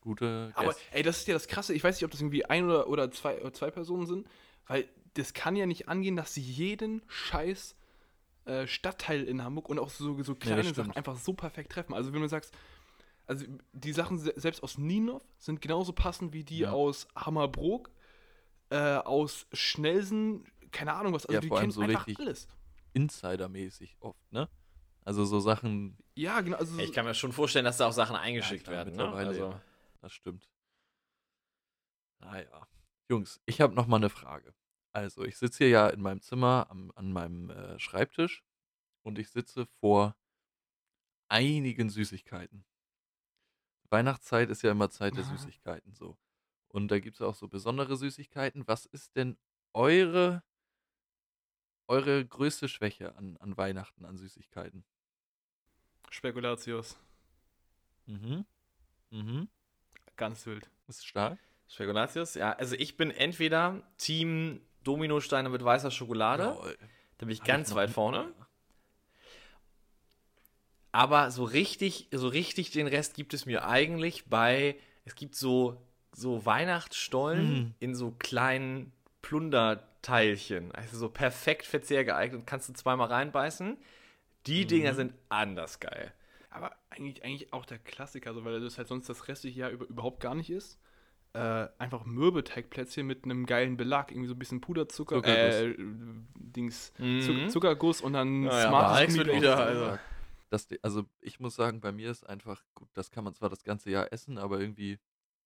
[0.01, 0.81] Gute Aber Guess.
[0.93, 1.75] ey, das ist ja das Krasse.
[1.75, 4.27] Ich weiß nicht, ob das irgendwie ein oder, oder zwei, oder zwei Personen sind,
[4.67, 7.75] weil das kann ja nicht angehen, dass sie jeden scheiß
[8.45, 10.97] äh, Stadtteil in Hamburg und auch so, so kleine Sachen stimmt.
[10.97, 11.95] einfach so perfekt treffen.
[11.95, 12.55] Also wenn du sagst,
[13.29, 16.73] also die Sachen se selbst aus Nienhoff sind genauso passend wie die Ja.
[16.73, 17.91] aus Hammerbrook,
[18.71, 21.25] äh, aus Schnelsen, keine Ahnung was.
[21.27, 22.49] Also Ja, die vor allem kennen so einfach richtig- alles.
[22.95, 24.49] Insidermäßig oft, ne?
[25.05, 26.57] Also so Sachen, Ja, genau.
[26.57, 28.97] Also Ja, ich kann mir schon vorstellen, dass da auch Sachen eingeschickt klar, werden.
[28.97, 29.03] Ne?
[29.05, 29.63] mittlerweile, Also, ja.
[30.01, 30.49] das stimmt.
[32.21, 32.67] Naja.
[33.11, 34.53] Jungs, ich habe noch mal eine Frage.
[34.93, 38.43] Also, ich sitze hier ja in meinem Zimmer am, an meinem äh, Schreibtisch
[39.03, 40.17] und ich sitze vor
[41.29, 42.65] einigen Süßigkeiten.
[43.91, 45.25] Weihnachtszeit ist ja immer Zeit der.
[45.25, 46.17] Süßigkeiten so.
[46.69, 48.67] Und da gibt es auch so besondere Süßigkeiten.
[48.69, 49.39] Was ist denn
[49.73, 50.43] eure,
[51.87, 54.85] eure größte Schwäche an, an Weihnachten, an Süßigkeiten?
[56.11, 56.97] Spekulatius.
[58.07, 58.45] Mhm.
[59.11, 59.49] Mhm.
[60.17, 60.71] Ganz wild.
[60.87, 61.39] Ist stark.
[61.69, 62.53] Spekulatius, ja.
[62.53, 66.45] Also ich bin entweder Team Dominosteine mit weißer Schokolade.
[66.45, 66.79] Jawohl.
[67.19, 68.35] Da bin ich Hab ganz noch weit nie- vorne.
[70.93, 75.81] Aber so richtig, so richtig den Rest gibt es mir eigentlich bei, es gibt so,
[76.13, 77.75] so Weihnachtsstollen Mhm.
[77.79, 80.73] in so kleinen Plunderteilchen.
[80.73, 82.47] Also so perfekt verzehr geeignet.
[82.47, 83.77] Kannst du zweimal reinbeißen.
[84.47, 84.69] Die Mhm.
[84.69, 86.13] Dinger sind anders geil.
[86.51, 89.87] Aber eigentlich, eigentlich auch der Klassiker, so, weil das halt sonst das restliche Jahr über,
[89.87, 90.79] überhaupt gar nicht ist.
[91.35, 95.55] Äh, einfach Mürbeteigplätzchen mit einem geilen Belag, irgendwie so ein bisschen Puderzucker, Zuckerguss.
[95.61, 95.75] äh,
[96.37, 97.21] Dings, Mhm.
[97.21, 99.99] Zuck- Zuckerguss und dann Ja, ja, smartes aber Alex wird wieder, Also,
[100.51, 103.49] also- das, also ich muss sagen, bei mir ist einfach, gut, das kann man zwar
[103.51, 104.99] das ganze Jahr essen, aber irgendwie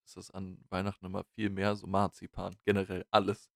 [0.05, 2.57] ist das an Weihnachten immer viel mehr so Marzipan.
[2.65, 3.51] Generell alles.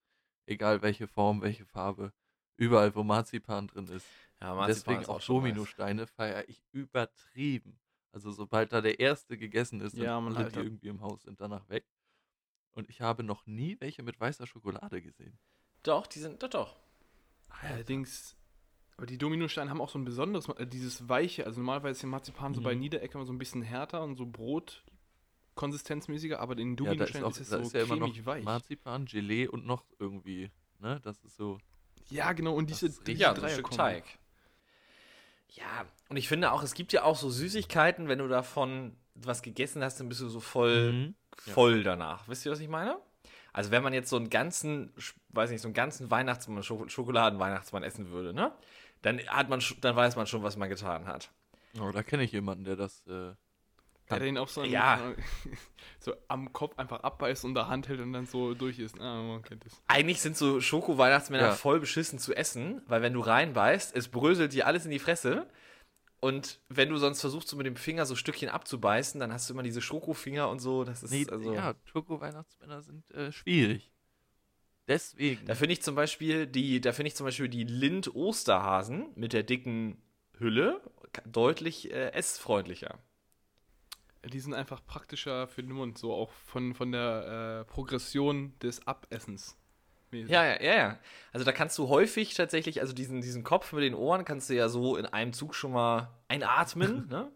[0.45, 2.13] Egal welche Form, welche Farbe.
[2.55, 4.05] Überall, wo Marzipan drin ist.
[4.39, 5.25] Ja, Und Marzipan Deswegen ist auch nice.
[5.27, 7.79] Dominosteine feiere ich übertrieben.
[8.11, 11.01] Also sobald da der erste gegessen ist, Ja, dann man alle, halt die irgendwie im
[11.01, 11.85] Haus sind, danach weg.
[12.71, 15.37] Und ich habe noch nie welche mit weißer Schokolade gesehen.
[15.83, 16.75] Doch, die sind, doch, doch.
[17.49, 18.35] Allerdings,
[18.97, 22.09] aber die Dominosteine haben auch so ein besonderes, äh, dieses weiche, also normalerweise ist ja
[22.09, 22.81] Marzipan so bei Mhm.
[22.81, 27.29] Niederecke immer so ein bisschen härter und so Brotkonsistenzmäßiger, aber in Ja, da ist, auch,
[27.31, 28.43] ist es da so ist ja immer noch cremig weich.
[28.43, 30.99] Marzipan, Gelee und noch irgendwie, ne?
[31.03, 31.59] Das ist so.
[32.09, 33.71] ja, genau, und diese, diese Ja, so ein Stück.
[33.71, 34.03] Teig.
[35.51, 39.41] Ja, und ich finde auch, es gibt ja auch so Süßigkeiten, wenn du davon was
[39.41, 41.15] gegessen hast, dann bist du so voll, Mhm.
[41.45, 41.53] Ja.
[41.53, 42.27] voll danach.
[42.27, 42.97] Wisst ihr, was ich meine?
[43.53, 44.93] Also wenn man jetzt so einen ganzen,
[45.29, 48.51] weiß nicht, so einen ganzen Weihnachtsmann, Schoko Schokoladen-Weihnachtsmann essen würde, ne?
[49.01, 51.29] Dann hat man, dann weiß man schon, was man getan hat.
[51.79, 53.05] Oh, da kenne ich jemanden, der das.
[53.07, 53.33] Äh,
[54.09, 54.99] Der den auch so, an- Ja.
[55.99, 58.99] so am Kopf einfach abbeißt und der Hand hält und dann so durch ist.
[58.99, 59.81] Ah, man kennt es.
[59.87, 61.51] Eigentlich sind so Schoko-Weihnachtsmänner Ja.
[61.53, 65.47] voll beschissen zu essen, weil wenn du reinbeißt, es bröselt dir alles in die Fresse.
[66.19, 69.53] Und wenn du sonst versuchst, so mit dem Finger so Stückchen abzubeißen, dann hast du
[69.53, 70.83] immer diese Schokofinger und so.
[70.83, 71.53] Das ist nee, also.
[71.53, 73.91] ja, Schoko-Weihnachtsmänner sind äh, schwierig.
[74.87, 75.45] Deswegen.
[75.45, 79.43] Da finde ich zum Beispiel die, da finde ich zum Beispiel die Lind-Osterhasen mit der
[79.43, 80.01] dicken
[80.39, 80.81] Hülle
[81.25, 82.97] deutlich äh, essfreundlicher.
[84.23, 88.85] Die sind einfach praktischer für den Mund, so auch von, von der äh, Progression des
[88.87, 89.57] Abessens.
[90.11, 90.29] mäßig.
[90.29, 90.99] Ja, ja, ja, ja.
[91.31, 94.55] Also da kannst du häufig tatsächlich, also diesen, diesen Kopf mit den Ohren kannst du
[94.55, 97.31] ja so in einem Zug schon mal einatmen, ne?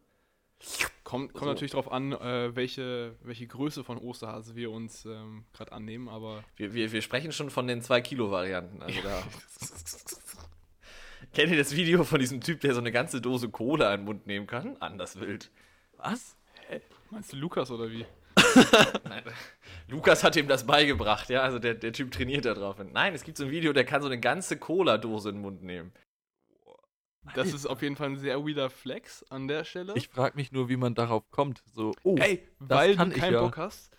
[1.04, 1.46] Kommt, kommt So.
[1.50, 6.44] natürlich darauf an, äh, welche, welche Größe von Osterhase wir uns ähm, gerade annehmen, aber
[6.56, 8.82] Wir, wir, wir sprechen schon von den 2-Kilo-Varianten.
[8.82, 9.24] Also da.
[11.34, 14.06] Kennt ihr das Video von diesem Typ, der so eine ganze Dose Cola in den
[14.06, 14.78] Mund nehmen kann?
[14.80, 15.52] Anders wild.
[15.98, 16.36] Was?
[17.10, 18.06] meinst du Lukas oder wie?
[19.04, 19.24] Nein.
[19.88, 21.42] Lukas hat ihm das beigebracht, ja.
[21.42, 22.78] Also der, der Typ trainiert da drauf.
[22.92, 25.64] Nein, es gibt so ein Video, der kann so eine ganze Cola-Dose in den Mund
[25.64, 25.92] nehmen.
[27.36, 29.94] Das ist auf jeden Fall ein sehr weirder Flex an der Stelle.
[29.96, 31.64] Ich frage mich nur, wie man darauf kommt.
[31.74, 33.42] So, oh, Ey, weil du keinen ja.
[33.42, 33.92] Bock hast,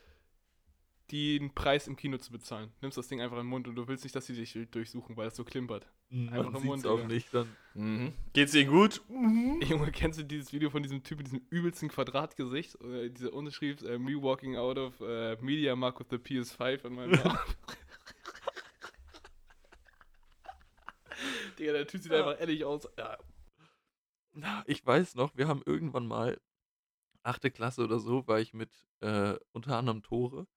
[1.13, 2.73] den Preis im Kino zu bezahlen.
[2.81, 5.29] Nimmst das Ding einfach im Mund und du willst nicht, dass sie dich durchsuchen, weil
[5.29, 5.87] es so klimpert.
[6.11, 7.09] man einfach im sieht's Mund, auch Digga.
[7.09, 7.35] nicht.
[7.35, 8.13] Dann, Mhm.
[8.35, 9.01] Geht's Ihnen gut?
[9.09, 12.77] Junge, kennst du dieses Video von diesem Typ mit diesem übelsten Quadratgesicht?
[12.83, 16.95] Äh, diese Unterschrift, äh, me walking out of äh, Media Mark with the PS5 in
[16.95, 17.39] meinem Arm.
[21.63, 22.89] Digga, der Typ sieht einfach ehrlich aus.
[22.99, 23.17] Ja,
[24.33, 26.41] Na, ich weiß noch, wir haben irgendwann mal,
[27.23, 28.71] achte Klasse oder so, war ich mit
[29.01, 30.49] äh, unter anderem Tore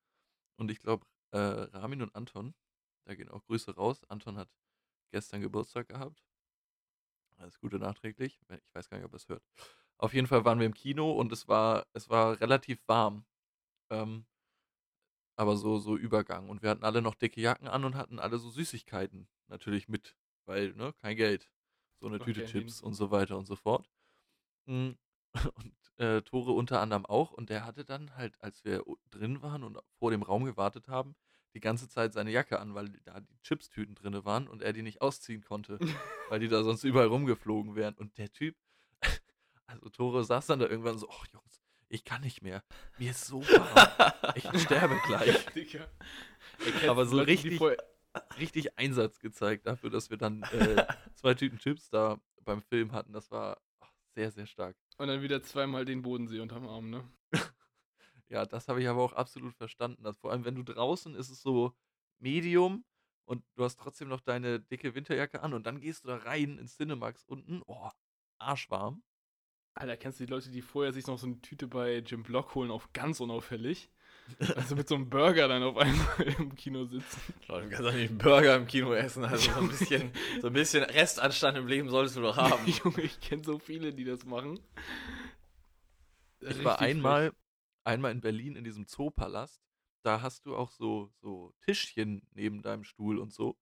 [0.57, 2.55] und ich glaube äh, Ramin und Anton,
[3.05, 4.03] da gehen auch Grüße raus.
[4.05, 4.49] Anton hat
[5.11, 6.25] gestern Geburtstag gehabt.
[7.37, 8.39] Alles Gute nachträglich.
[8.49, 9.43] Ich weiß gar nicht, ob er es hört.
[9.97, 13.25] Auf jeden Fall waren wir im Kino und es war, es war relativ warm.
[13.91, 14.25] Ähm,
[15.35, 16.49] aber so, so Übergang.
[16.49, 20.15] Und wir hatten alle noch dicke Jacken an und hatten alle so Süßigkeiten natürlich mit,
[20.45, 21.49] weil, ne, kein Geld.
[21.99, 23.89] So eine Tüte Chips und so weiter und so fort.
[24.65, 24.91] Mm,
[25.55, 27.31] Und äh, Tore unter anderem auch.
[27.31, 31.15] Und der hatte dann halt, als wir drin waren und vor dem Raum gewartet haben,
[31.53, 34.81] die ganze Zeit seine Jacke an, weil da die Chipstüten drin waren und er die
[34.81, 35.79] nicht ausziehen konnte,
[36.29, 37.95] weil die da sonst überall rumgeflogen wären.
[37.95, 38.55] Und der Typ,
[39.67, 42.63] also Tore saß dann da irgendwann so, ach Jungs, ich kann nicht mehr.
[42.97, 44.33] Mir ist so warm.
[44.35, 45.45] Ich sterbe gleich.
[46.87, 47.61] Aber so richtig,
[48.39, 53.13] richtig Einsatz gezeigt dafür, dass wir dann äh, zwei Tüten Chips da beim Film hatten.
[53.13, 54.75] Das war ach, sehr, sehr stark.
[54.97, 57.03] Und dann wieder zweimal den Bodensee unterm Arm, ne?
[58.27, 60.03] Ja, das habe ich aber auch absolut verstanden.
[60.03, 61.75] Dass vor allem, wenn du draußen ist es so
[62.17, 62.83] Medium
[63.25, 66.57] und du hast trotzdem noch deine dicke Winterjacke an und dann gehst du da rein
[66.57, 67.61] ins Cinemax unten.
[67.67, 67.89] Oh,
[68.39, 69.03] arschwarm.
[69.75, 72.55] Alter, kennst du die Leute, die vorher sich noch so eine Tüte bei Jim Block
[72.55, 73.91] holen, auf ganz unauffällig?
[74.55, 77.33] Also mit so einem Burger dann auf einmal im Kino sitzen.
[77.47, 79.23] Leute, du kannst doch nicht einen Burger im Kino essen.
[79.23, 80.11] Also so ein bisschen,
[80.41, 82.65] so ein bisschen Restanstand im Leben solltest du doch haben.
[82.83, 84.59] Junge, ich kenne so viele, die das machen.
[86.41, 87.33] Ich war Richtig einmal,
[87.83, 89.61] einmal in Berlin in diesem Zoopalast.
[90.03, 93.57] da hast du auch so, so Tischchen neben deinem Stuhl und so.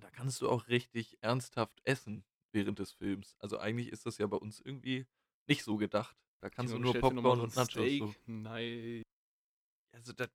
[0.00, 3.36] Da kannst du auch richtig ernsthaft essen während des Films.
[3.38, 5.06] Also eigentlich ist das ja bei uns irgendwie
[5.46, 6.16] nicht so gedacht.
[6.40, 7.98] Da kannst du nur Popcorn und Nachos.
[7.98, 8.14] So.
[8.26, 9.03] Nein.
[10.04, 10.28] Also das,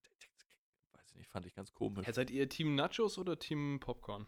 [0.93, 2.07] weiß ich nicht, fand ich ganz komisch.
[2.07, 4.25] Ja, seid ihr Team Nachos oder Team Popcorn?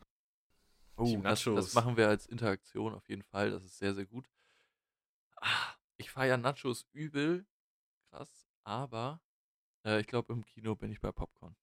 [0.97, 1.65] Oh, Team das, Nachos.
[1.65, 3.49] das machen wir als Interaktion auf jeden Fall.
[3.49, 4.29] Das ist sehr, sehr gut.
[5.37, 7.47] Ah, ich feiere Nachos übel.
[8.11, 8.47] Krass.
[8.65, 9.19] Aber
[9.83, 11.55] äh, ich glaube, im Kino bin ich bei Popcorn.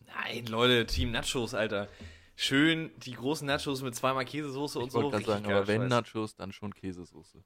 [0.00, 1.88] Nein, Leute, Team Nachos, Alter.
[2.34, 5.00] Schön die großen Nachos mit zweimal Käsesoße und Ich so.
[5.00, 5.90] wollte gerade richtig sagen, aber wenn Scheiß.
[5.90, 7.44] Nachos, dann schon Käsesoße.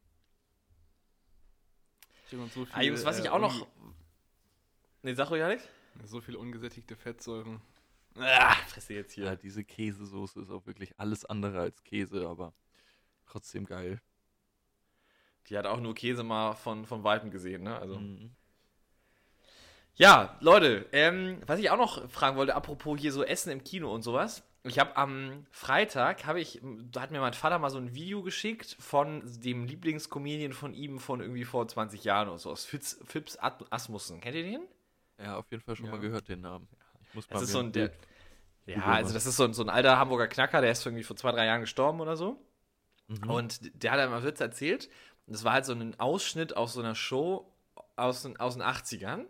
[2.31, 3.67] So Ah, Jungs, was äh, ich auch noch.
[5.03, 5.63] Unge- Ne, sag ruhig, Alex.
[6.05, 7.61] So viel ungesättigte Fettsäuren.
[8.17, 9.37] Ah, fresse jetzt Ja, hier.
[9.37, 12.53] diese Käsesoße ist auch wirklich alles andere als Käse, aber
[13.27, 14.01] trotzdem geil.
[15.49, 17.79] Die hat auch nur Käse mal von, von Weitem gesehen, ne?
[17.79, 17.99] Also.
[17.99, 18.31] Mhm.
[19.95, 23.93] Ja, Leute, ähm, was ich auch noch fragen wollte, apropos hier so Essen im Kino
[23.93, 24.45] und sowas.
[24.65, 26.61] Ich habe am Freitag, habe ich,
[26.93, 30.99] da hat mir mein Vater mal so ein Video geschickt von dem Lieblingscomedian von ihm
[31.01, 34.21] von irgendwie vor 20 Jahren oder so, aus Fitz, Fips At- Asmussen.
[34.21, 34.61] Kennt ihr den?
[35.19, 35.93] Ja, auf jeden Fall schon Ja.
[35.93, 36.69] mal gehört den Namen.
[37.09, 37.93] Ich muss Das mal ist mir so ein der,
[38.67, 41.17] ja, also das ist so ein, so ein alter Hamburger Knacker, der ist irgendwie vor
[41.17, 42.39] zwei, drei Jahren gestorben oder so.
[43.09, 43.31] Mhm.
[43.31, 44.89] Und der hat einmal Witz erzählt.
[45.27, 47.53] Das war halt so ein Ausschnitt aus so einer Show
[47.97, 49.27] aus den, aus den 80ern.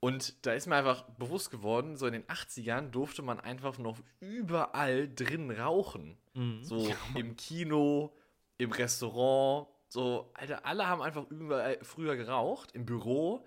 [0.00, 3.98] Und da ist mir einfach bewusst geworden, so in den 80ern durfte man einfach noch
[4.20, 6.16] überall drin rauchen.
[6.34, 6.64] Mhm.
[6.64, 8.16] So im Kino,
[8.56, 9.68] im Restaurant.
[9.88, 13.44] So, Alter, alle haben einfach überall früher geraucht, im Büro.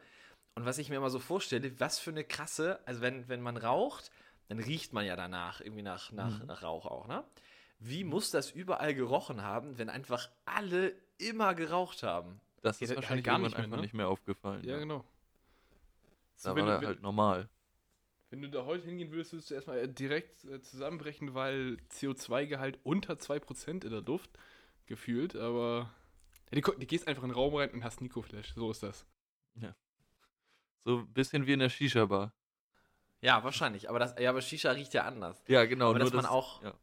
[0.55, 3.57] Und was ich mir immer so vorstelle, was für eine krasse, also wenn, wenn man
[3.57, 4.11] raucht,
[4.49, 6.45] dann riecht man ja danach, irgendwie nach, nach, Mhm.
[6.47, 7.23] nach Rauch auch, ne?
[7.79, 12.39] Wie muss das überall gerochen haben, wenn einfach alle immer geraucht haben?
[12.61, 13.81] Das Geht ist halt wahrscheinlich gar nicht mehr, einfach ne?
[13.81, 14.63] nicht mehr aufgefallen.
[14.63, 15.03] Ja, genau.
[16.35, 17.49] So, Da war du, wenn, halt normal.
[18.29, 22.79] wenn du da heute hingehen würdest, würdest du erstmal äh, direkt äh, zusammenbrechen, weil CO2-Gehalt
[22.83, 24.29] unter 2% in der Luft
[24.85, 25.91] gefühlt, aber
[26.51, 28.53] ja, die, ko- die gehst einfach in den Raum rein und hast Nico-Flash.
[28.55, 29.05] So ist das.
[30.85, 32.33] So ein bisschen wie in der Shisha-Bar.
[33.21, 33.89] Ja, wahrscheinlich.
[33.89, 35.41] Aber, das, ja, aber Shisha riecht ja anders.
[35.47, 35.89] Ja, genau.
[35.91, 36.73] Aber nur dass man das- auch- Ja.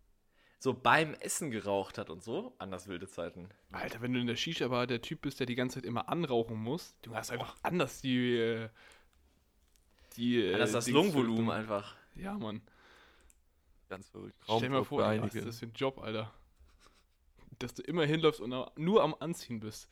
[0.62, 3.48] So beim Essen geraucht hat und so, anders wilde Zeiten.
[3.72, 6.56] Alter, wenn du in der Shisha-Bar der Typ bist, der die ganze Zeit immer anrauchen
[6.56, 8.36] muss, du hast einfach anders die.
[8.36, 8.68] Äh,
[10.16, 11.94] die äh, Ja, das ist das Dings Lungenvolumen einfach.
[12.14, 12.60] Ja, Mann.
[13.88, 14.36] Ganz verrückt.
[14.44, 15.38] Stell dir mal vor, ey, was einige.
[15.38, 16.30] ist das für ein Job, Alter?
[17.58, 19.88] Dass du immer hinläufst und nur am Anziehen bist.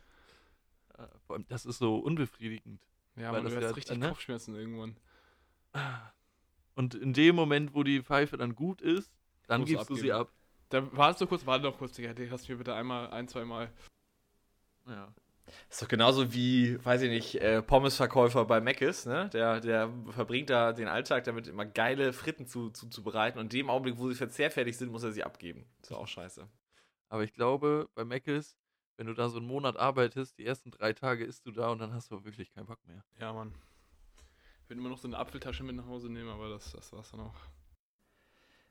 [0.99, 2.81] Ja, Vor allem, das ist so unbefriedigend.
[3.18, 4.09] Ja, Weil man, du das hast ja- richtig ne?
[4.09, 4.96] Kopfschmerzen irgendwann.
[6.74, 9.12] Und in dem Moment, wo die Pfeife dann gut ist,
[9.46, 10.28] dann du gibst du sie abgeben.
[10.28, 10.35] ab.
[10.70, 12.12] Da warst du kurz, warte doch kurz, Digga.
[12.12, 13.70] Die hast du mir bitte einmal, ein, zwei Mal.
[14.87, 15.12] Ja.
[15.70, 19.31] Ist doch genauso wie, weiß ich nicht, äh, Pommesverkäufer bei Mc's, ne?
[19.33, 23.70] Der, der verbringt da den Alltag damit, immer geile Fritten zu, zuzubereiten und in dem
[23.70, 25.64] Augenblick, wo sie verzehrfertig sind, muss er sie abgeben.
[25.81, 26.46] Ist auch scheiße.
[27.09, 28.58] Aber ich glaube, bei Mc's,
[28.99, 31.79] wenn du da so einen Monat arbeitest, die ersten drei Tage isst du da und
[31.79, 33.03] dann hast du wirklich keinen Bock mehr.
[33.21, 33.55] Ja, Mann.
[34.63, 37.13] Ich würde immer noch so eine Apfeltasche mit nach Hause nehmen, aber das, das war's
[37.13, 37.35] dann auch.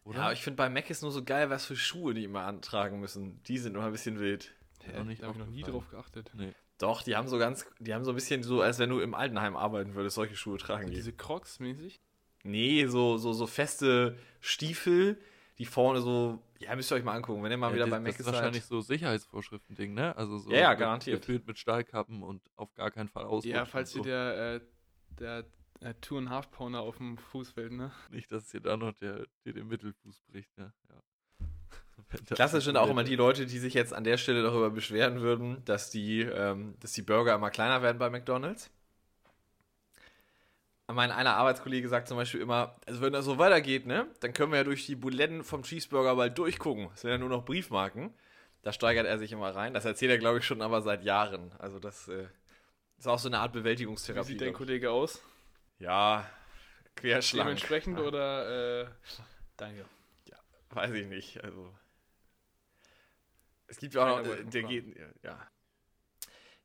[0.03, 0.17] Oder?
[0.17, 2.99] Ja, aber ich finde bei Mc's nur so geil, was für Schuhe die immer antragen
[2.99, 3.41] müssen.
[3.43, 4.53] Die sind immer ein bisschen wild.
[4.95, 6.31] Noch nicht da habe ich noch nie drauf geachtet.
[6.35, 6.53] nee.
[6.77, 9.15] Doch, die haben so ganz, die haben so ein bisschen so, als wenn du im
[9.15, 10.95] Altenheim arbeiten würdest, solche Schuhe tragen die.
[10.95, 11.99] Diese Crocs mäßig.
[12.43, 15.19] Nee, so, so, so feste Stiefel,
[15.59, 17.91] die vorne so, ja, müsst ihr euch mal angucken, wenn ihr mal Ja, wieder das,
[17.91, 18.33] bei das Mc's ist seid.
[18.35, 20.15] wahrscheinlich so Sicherheitsvorschriften-Ding, ne?
[20.15, 21.21] Also so Ja, ja, mit- garantiert.
[21.21, 23.51] gefüllt mit Stahlkappen und auf gar keinen Fall ausrutschen.
[23.55, 24.03] Ja, falls dir so.
[24.03, 24.59] der, äh,
[25.19, 25.45] der
[25.81, 27.91] äh, Two and Half Pounder auf dem Fuß fällt, ne?
[28.11, 30.73] Nicht, dass dir da noch der, dir den Mittelfuß bricht, ne?
[30.89, 30.95] Ja.
[32.27, 35.19] Das Klassisch sind auch immer die Leute, die sich jetzt an der Stelle darüber beschweren
[35.21, 38.69] würden, dass die, ähm, dass die Burger immer kleiner werden bei McDonalds.
[40.87, 44.53] Mein einer Arbeitskollege sagt zum Beispiel immer, also wenn das so weitergeht, ne, dann können
[44.53, 46.89] wir ja durch die Buletten vom Cheeseburger bald durchgucken.
[46.93, 48.13] Es sind ja nur noch Briefmarken.
[48.61, 49.73] Da steigert er sich immer rein.
[49.73, 51.51] Das erzählt er, glaube ich, schon aber seit Jahren.
[51.59, 52.27] Also das äh,
[52.97, 54.27] ist auch so eine Art Wie Bewältigungstherapie.
[54.27, 54.53] sieht dein.
[54.53, 55.21] Kollege aus?
[55.79, 56.29] Ja,
[56.95, 57.47] querschlank.
[57.47, 58.87] Dementsprechend oder, äh,
[59.57, 59.85] danke.
[60.69, 61.43] Weiß ich nicht.
[61.43, 61.73] Also.
[63.67, 64.23] Es gibt ja auch noch.
[64.23, 64.97] Der noch geht.
[65.23, 65.47] Ja.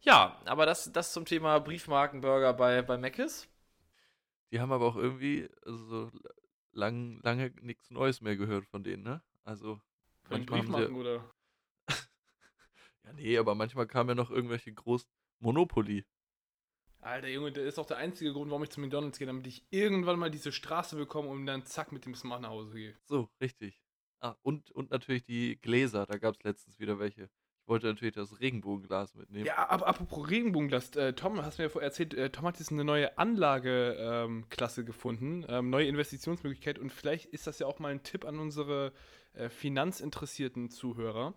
[0.00, 3.46] Ja, aber das, das zum Thema Briefmarkenburger bei, bei Mc's.
[4.52, 6.10] Die haben aber auch irgendwie also so
[6.72, 9.22] lang, lange nichts Neues mehr gehört von denen, ne?
[9.44, 9.80] Also
[10.24, 11.30] Von manchmal haben Briefmarken sie, oder?
[13.04, 15.08] ja nee, aber manchmal kamen ja noch irgendwelche großen
[15.40, 16.04] Monopoly.
[17.00, 19.66] Alter Junge, das ist auch der einzige Grund, warum ich zu McDonalds gehe, damit ich
[19.70, 22.96] irgendwann mal diese Straße bekomme und dann zack mit dem Smart nach Hause gehe.
[23.06, 23.82] So, richtig.
[24.20, 27.28] Ah, und, und natürlich die Gläser, da gab es letztens wieder welche.
[27.62, 29.46] Ich wollte natürlich das Regenbogenglas mitnehmen.
[29.46, 32.72] Ja, aber apropos Regenbogenglas, äh, Tom, hast mir ja vorher erzählt, äh, Tom hat jetzt
[32.72, 38.02] eine neue Anlageklasse gefunden, ähm, neue Investitionsmöglichkeit und vielleicht ist das ja auch mal ein
[38.02, 38.92] Tipp an unsere
[39.34, 41.34] äh, finanzinteressierten Zuhörer.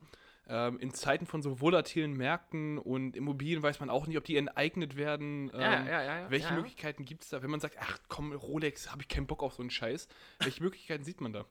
[0.48, 4.38] Ähm, in Zeiten von so volatilen Märkten und Immobilien weiß man auch nicht, ob die
[4.38, 5.50] enteignet werden.
[5.54, 6.56] Ähm, Ja, ja, ja, ja, welche ja.
[6.56, 7.42] Möglichkeiten gibt es da?
[7.42, 10.08] Wenn man sagt, ach komm, Rolex, habe ich keinen Bock auf so einen Scheiß.
[10.40, 11.46] Welche Möglichkeiten sieht man da?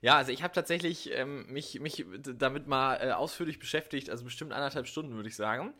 [0.00, 4.52] Ja, also ich habe tatsächlich ähm, mich, mich damit mal äh, ausführlich beschäftigt, also bestimmt
[4.52, 5.74] anderthalb Stunden, würde ich sagen.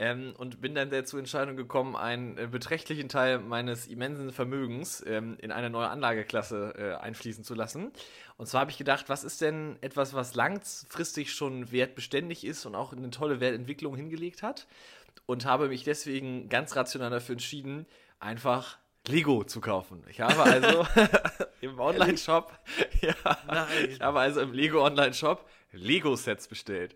[0.00, 5.04] Ähm, und bin dann der zur Entscheidung gekommen, einen äh, beträchtlichen Teil meines immensen Vermögens
[5.04, 7.90] ähm, in eine neue Anlageklasse äh, einfließen zu lassen.
[8.36, 12.76] Und zwar habe ich gedacht, was ist denn etwas, was langfristig schon wertbeständig ist und
[12.76, 14.68] auch eine tolle Wertentwicklung hingelegt hat?
[15.26, 17.84] Und habe mich deswegen ganz rational dafür entschieden,
[18.20, 20.04] einfach Lego zu kaufen.
[20.08, 20.86] Ich habe also
[21.60, 22.52] im Online-Shop,
[23.00, 23.14] ja,
[23.46, 23.88] Nein.
[23.90, 26.94] ich habe also im Lego Online-Shop Lego-Sets bestellt.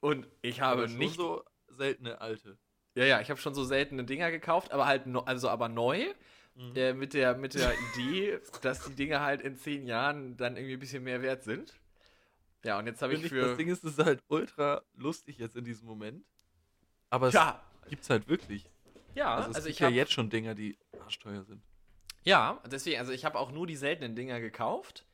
[0.00, 2.58] Und ich habe Aber schon nicht so seltene alte.
[2.94, 6.04] ja, ja, ich habe schon so seltene Dinger gekauft, aber halt, no, also aber neu.
[6.54, 6.76] Mhm.
[6.76, 10.74] Äh, mit, der, mit der Idee, dass die Dinger halt in zehn Jahren dann irgendwie
[10.74, 11.72] ein bisschen mehr wert sind.
[12.62, 13.40] Ja, und jetzt habe ich ich, für.
[13.40, 16.24] das Ding ist, es ist halt ultra lustig jetzt in diesem Moment.
[17.08, 18.68] Aber es ja, gibt's halt wirklich.
[19.14, 21.62] ja, Also es also gibt ich ja habe jetzt schon Dinger, die arschteuer sind.
[22.24, 25.04] Ja, deswegen, also ich habe auch nur die seltenen Dinger gekauft.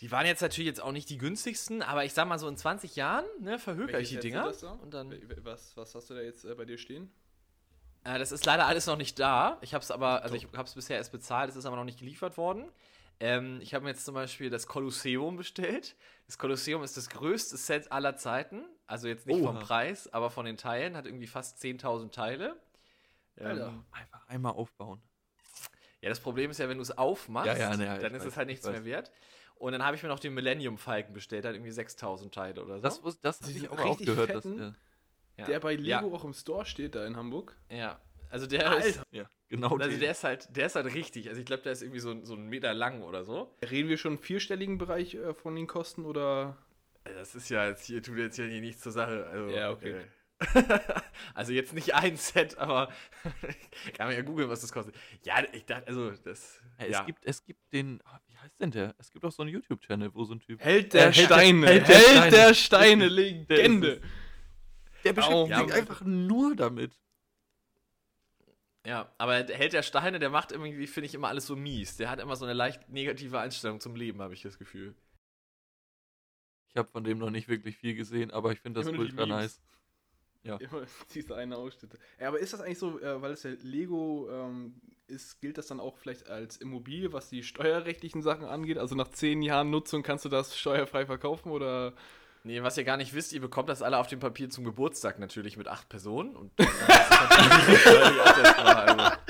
[0.00, 2.56] Die waren jetzt natürlich jetzt auch nicht die günstigsten, aber ich sag mal so in
[2.56, 4.52] 20 Jahren, ne, verhöker ich die Dinger.
[4.80, 7.10] Und dann, Was, was hast du da jetzt äh, bei dir stehen?
[8.04, 9.58] äh, das ist leider alles noch nicht da.
[9.60, 11.84] Ich habe es aber, also ich habe es bisher erst bezahlt, es ist aber noch
[11.84, 12.70] nicht geliefert worden.
[13.18, 15.96] Ähm, ich habe mir jetzt zum Beispiel das Kolosseum bestellt.
[16.26, 18.64] Das Kolosseum ist das größte Set aller Zeiten.
[18.86, 19.64] Also jetzt nicht vom Oha.
[19.64, 20.96] Preis, aber von den Teilen.
[20.96, 22.56] Hat irgendwie fast 10.000 Teile.
[23.40, 23.68] Alter.
[23.68, 25.00] Ähm, Einfach einmal aufbauen.
[26.00, 28.28] Ja, das Problem ist ja, wenn du es aufmachst, Ja, ja, ne, dann ist weiß,
[28.28, 29.10] es halt ich nichts mehr wert.
[29.56, 32.64] Und dann habe ich mir noch den Millennium Falcon bestellt, der hat irgendwie 6000 Teile
[32.64, 32.82] oder so.
[32.82, 34.30] Das, wus- das habe ich auch richtig gehört.
[34.30, 34.56] Dass, fetten?
[34.58, 34.74] der-
[35.36, 35.44] ja.
[35.46, 37.56] Der bei Lego Ja, auch im Store steht, da in Hamburg.
[37.70, 38.00] ja.
[38.30, 39.68] Also der ist, ja, genau.
[39.78, 40.00] also den.
[40.00, 41.30] der ist halt, der ist halt richtig.
[41.30, 43.56] Also ich glaube, der ist irgendwie so, so einen Meter lang oder so.
[43.62, 46.58] Reden wir schon im vierstelligen Bereich äh, von den Kosten oder?
[47.04, 49.26] Das ist ja jetzt hier, tut jetzt hier nichts zur Sache.
[49.28, 49.92] Also, Ja, okay.
[49.92, 50.04] äh,
[51.34, 52.92] also jetzt nicht ein Set, aber
[53.96, 54.94] kann man ja googeln, was das kostet.
[55.24, 56.60] Ja, ich dachte, also das.
[56.78, 57.04] Ja, es, ja.
[57.04, 58.94] gibt, es gibt den, wie heißt denn der?
[58.98, 60.60] Es gibt auch so einen YouTube-Channel, wo so ein Typ.
[60.60, 62.54] Held der der Steine, Held Held der der, Steine.
[62.54, 64.00] Steine, Legende.
[65.04, 66.98] Der beschäftigt Ja, sich einfach nur damit.
[68.86, 71.96] Ja, aber der Held der Steine, der macht irgendwie, finde ich, immer alles so mies.
[71.96, 74.94] Der hat immer so eine leicht negative Einstellung zum Leben, habe ich das Gefühl.
[76.70, 79.26] Ich habe von dem noch nicht wirklich viel gesehen, aber ich finde das Immer ultra
[79.26, 79.28] Memes.
[79.28, 79.62] nice.
[80.48, 80.56] Ja.
[80.60, 80.82] Immer
[81.14, 81.98] diese eine Ausschnitte.
[82.18, 85.66] Ja, aber ist das eigentlich so, äh, weil es ja Lego ähm, ist, gilt das
[85.66, 88.78] dann auch vielleicht als Immobilie, was die steuerrechtlichen Sachen angeht?
[88.78, 91.94] Also nach zehn Jahren Nutzung kannst du das steuerfrei verkaufen oder?
[92.44, 95.18] Nee, was ihr gar nicht wisst, ihr bekommt das alle auf dem Papier zum Geburtstag
[95.18, 96.36] natürlich mit acht Personen.
[96.36, 96.70] Und das
[97.10, 99.16] absetzbar, also.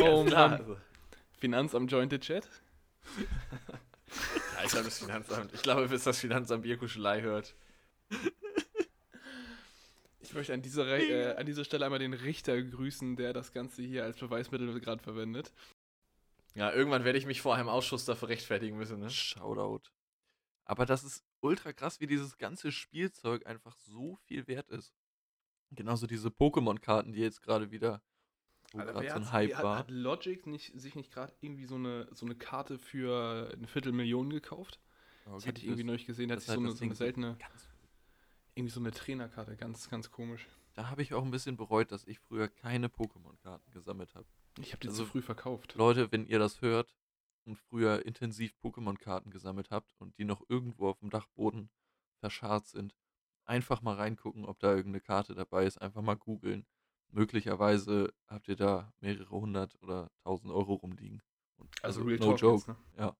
[0.00, 0.52] Oh Mann.
[0.52, 0.76] also.
[1.38, 2.48] Finanzamt jointed Chat?
[3.16, 5.52] Ja, ich glaube, das Finanzamt.
[5.54, 7.54] Ich glaube, bis das Finanzamt Bierkuschelei hört.
[10.28, 13.52] Ich möchte an dieser, Re äh, an dieser Stelle einmal den Richter grüßen, der das
[13.52, 15.54] Ganze hier als Beweismittel gerade verwendet.
[16.54, 19.08] Ja, irgendwann werde ich mich vor einem Ausschuss dafür rechtfertigen müssen, ne?
[19.08, 19.88] Shoutout.
[20.66, 24.92] Aber das ist ultra krass, wie dieses ganze Spielzeug einfach so viel wert ist.
[25.70, 28.02] Genauso diese Pokémon-Karten, die jetzt gerade wieder,
[28.72, 29.78] wo gerade so ein Hype hat, war.
[29.78, 34.28] Hat Logic nicht, sich nicht gerade irgendwie so eine, so eine Karte für eine Viertelmillion
[34.28, 34.78] gekauft?
[35.24, 36.28] Ja, Das hatte ich irgendwie neulich gesehen.
[36.28, 37.68] Da hat das sich so halt eine, das so eine seltene, Ganz-
[38.58, 39.56] irgendwie so eine Trainerkarte.
[39.56, 40.46] Ganz, ganz komisch.
[40.74, 44.26] Da habe ich auch ein bisschen bereut, dass ich früher keine Pokémon-Karten gesammelt habe.
[44.60, 45.74] Ich habe die Also- zu früh verkauft.
[45.76, 46.94] Leute, wenn ihr das hört
[47.44, 51.70] und früher intensiv Pokémon-Karten gesammelt habt und die noch irgendwo auf dem Dachboden
[52.20, 52.94] verscharrt sind,
[53.44, 55.78] einfach mal reingucken, ob da irgendeine Karte dabei ist.
[55.80, 56.66] Einfach mal googeln.
[57.10, 61.22] Möglicherweise habt ihr da mehrere hundert oder tausend Euro rumliegen.
[61.56, 62.56] Und Also, also, Real no Talk joke.
[62.58, 62.76] jetzt, ne?
[62.98, 63.16] Ja.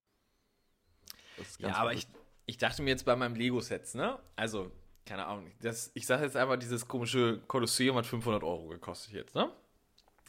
[1.39, 2.07] Das ist Ja, aber ich,
[2.47, 4.19] ich dachte mir jetzt bei meinem Lego-Sets, ne?
[4.37, 4.71] Also,
[5.09, 5.51] keine Ahnung.
[5.63, 9.51] Das, ich sage jetzt einfach, dieses komische Kolosseum hat 500 Euro gekostet jetzt, ne?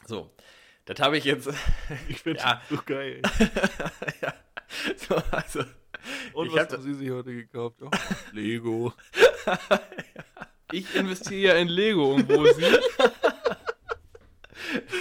[0.06, 0.30] So.
[0.86, 1.48] Das habe ich jetzt.
[2.08, 2.62] Ich finde Ja.
[2.70, 3.20] so geil.
[4.22, 4.34] ja.
[4.96, 5.64] So, also.
[6.32, 7.76] Und was hab haben Sie sich heute gekauft?
[7.82, 7.90] Oh,
[8.32, 8.94] Lego.
[10.72, 12.62] Ich investiere ja in Lego und wo sie.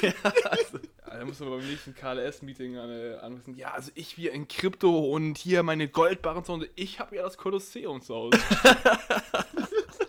[0.01, 3.55] ja, also, Ja, da muss man beim nächsten KLS-Meeting an, anwissen.
[3.55, 6.69] Ja, also ich wie in Krypto und hier meine Goldbarren zu Hause.
[6.75, 8.39] Ich habe ja das Kolosseum zu Hause.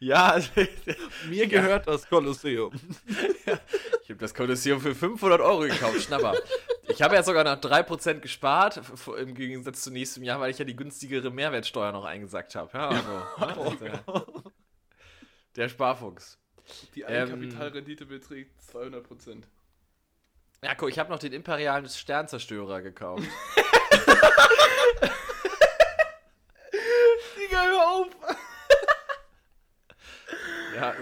[0.00, 0.50] ja, also,
[1.28, 2.72] Mir gehört das Kolosseum.
[3.06, 6.34] ich habe das Kolosseum für 500 Euro gekauft, Schnapper.
[6.88, 8.80] Ich habe ja sogar noch 3% gespart,
[9.18, 12.70] im Gegensatz zu nächstem Jahr, weil ich ja die günstigere Mehrwertsteuer noch eingesackt habe.
[12.76, 14.26] Ja, also, ne, der,
[15.56, 16.38] der Sparfuchs.
[16.94, 19.48] Die Ähm, Eigenkapitalrendite beträgt 200 Prozent.
[20.62, 23.22] Ja, guck, ich habe noch den imperialen Sternzerstörer gekauft.
[27.38, 28.08] Digga, hör auf!
[30.74, 30.94] ja,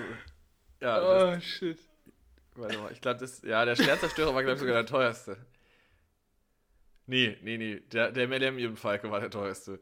[0.80, 1.78] ja, das, Oh, shit.
[2.54, 5.36] warte mal, ich glaube, das, ja, der Sternzerstörer war, glaube ich, sogar der teuerste.
[7.06, 9.80] Nee, nee, nee, der, der Millennium Falke war der teuerste.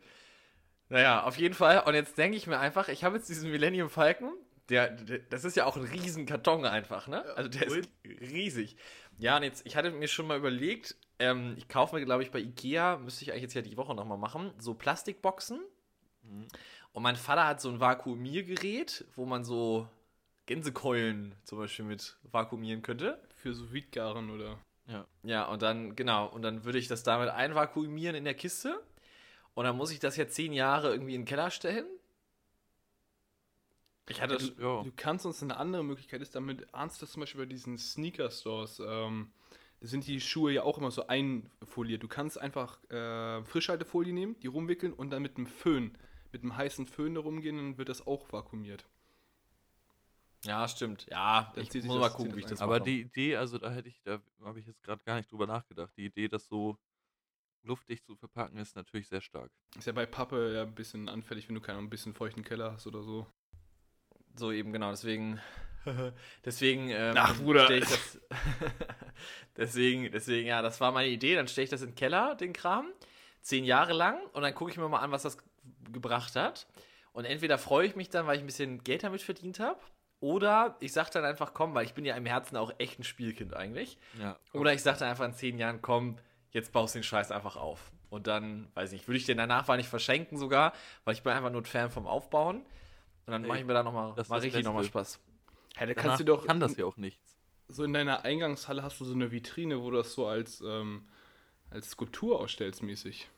[0.88, 1.80] Naja, auf jeden Fall.
[1.80, 4.32] Und jetzt denke ich mir einfach, ich habe jetzt diesen Millennium Falcon.
[4.68, 7.24] Der, der, das ist ja auch ein riesen Karton einfach, ne?
[7.36, 8.76] Also der ist riesig.
[9.18, 12.30] Ja, und jetzt, ich hatte mir schon mal überlegt, ähm, ich kaufe mir, glaube ich,
[12.30, 15.60] bei Ikea, müsste ich eigentlich jetzt ja die Woche nochmal machen, so Plastikboxen.
[16.92, 19.88] Und mein Vater hat so ein Vakuumiergerät, wo man so
[20.46, 23.20] Gänsekeulen zum Beispiel mit vakuumieren könnte.
[23.36, 24.58] Für so Wiedgaren oder.
[25.22, 28.80] Ja, und dann, genau, und dann würde ich das damit einvakuumieren in der Kiste.
[29.54, 31.86] Und dann muss ich das ja zehn Jahre irgendwie in den Keller stellen.
[34.08, 34.38] Ich hatte.
[34.38, 34.82] du, ja.
[34.82, 37.76] du kannst uns eine andere Möglichkeit ist, damit ahnst du das zum Beispiel bei diesen
[37.76, 38.80] Sneaker-Stores.
[38.86, 39.32] Ähm,
[39.80, 42.02] da sind die Schuhe ja auch immer so einfoliert.
[42.02, 45.96] Du kannst einfach äh, Frischhaltefolie nehmen, die rumwickeln und dann mit einem Föhn,
[46.32, 48.86] mit einem heißen Föhn da rumgehen, dann wird das auch vakuumiert.
[50.44, 51.06] Ja, stimmt.
[51.10, 52.84] Ja, Dann ich muss das- mal gucken, wie ich das das Aber mache.
[52.88, 55.92] die Idee, also da hätte ich, da habe ich jetzt gerade gar nicht drüber nachgedacht.
[55.96, 56.78] Die Idee, das so
[57.64, 59.50] luftdicht zu verpacken, ist natürlich sehr stark.
[59.76, 62.72] Ist ja bei Pappe ja ein bisschen anfällig, wenn du keinen ein bisschen feuchten Keller
[62.72, 63.26] hast oder so.
[64.36, 65.40] So eben, genau, deswegen.
[66.44, 66.90] deswegen.
[66.90, 67.70] Ähm, Ach, Bruder.
[67.70, 68.20] Ich das,
[69.56, 71.34] deswegen, deswegen, ja, das war meine Idee.
[71.34, 72.86] Dann stelle ich das in den Keller, den Kram.
[73.40, 74.18] Zehn Jahre lang.
[74.32, 75.38] Und dann gucke ich mir mal an, was das
[75.92, 76.66] gebracht hat.
[77.12, 79.80] Und entweder freue ich mich dann, weil ich ein bisschen Geld damit verdient habe.
[80.20, 83.04] Oder ich sage dann einfach, komm, weil ich bin ja im Herzen auch echt ein
[83.04, 83.98] Spielkind eigentlich.
[84.18, 84.38] Ja.
[84.52, 86.18] Oder ich sage dann einfach in zehn Jahren, komm,
[86.50, 87.90] jetzt baust du den Scheiß einfach auf.
[88.08, 90.72] Und dann, weiß ich nicht, würde ich den danach nicht verschenken sogar,
[91.04, 92.64] weil ich bin einfach nur ein Fan vom Aufbauen.
[93.26, 94.84] Und dann mache ich mir da nochmal mal das richtig nochmal.
[94.84, 95.20] Spaß.
[95.78, 96.46] Ja, da kannst du doch.
[96.46, 97.36] kann das ja auch nichts.
[97.68, 101.08] So in deiner Eingangshalle hast du so eine Vitrine, wo du das so als, ähm,
[101.70, 103.28] als Skulptur ausstellst, mäßig.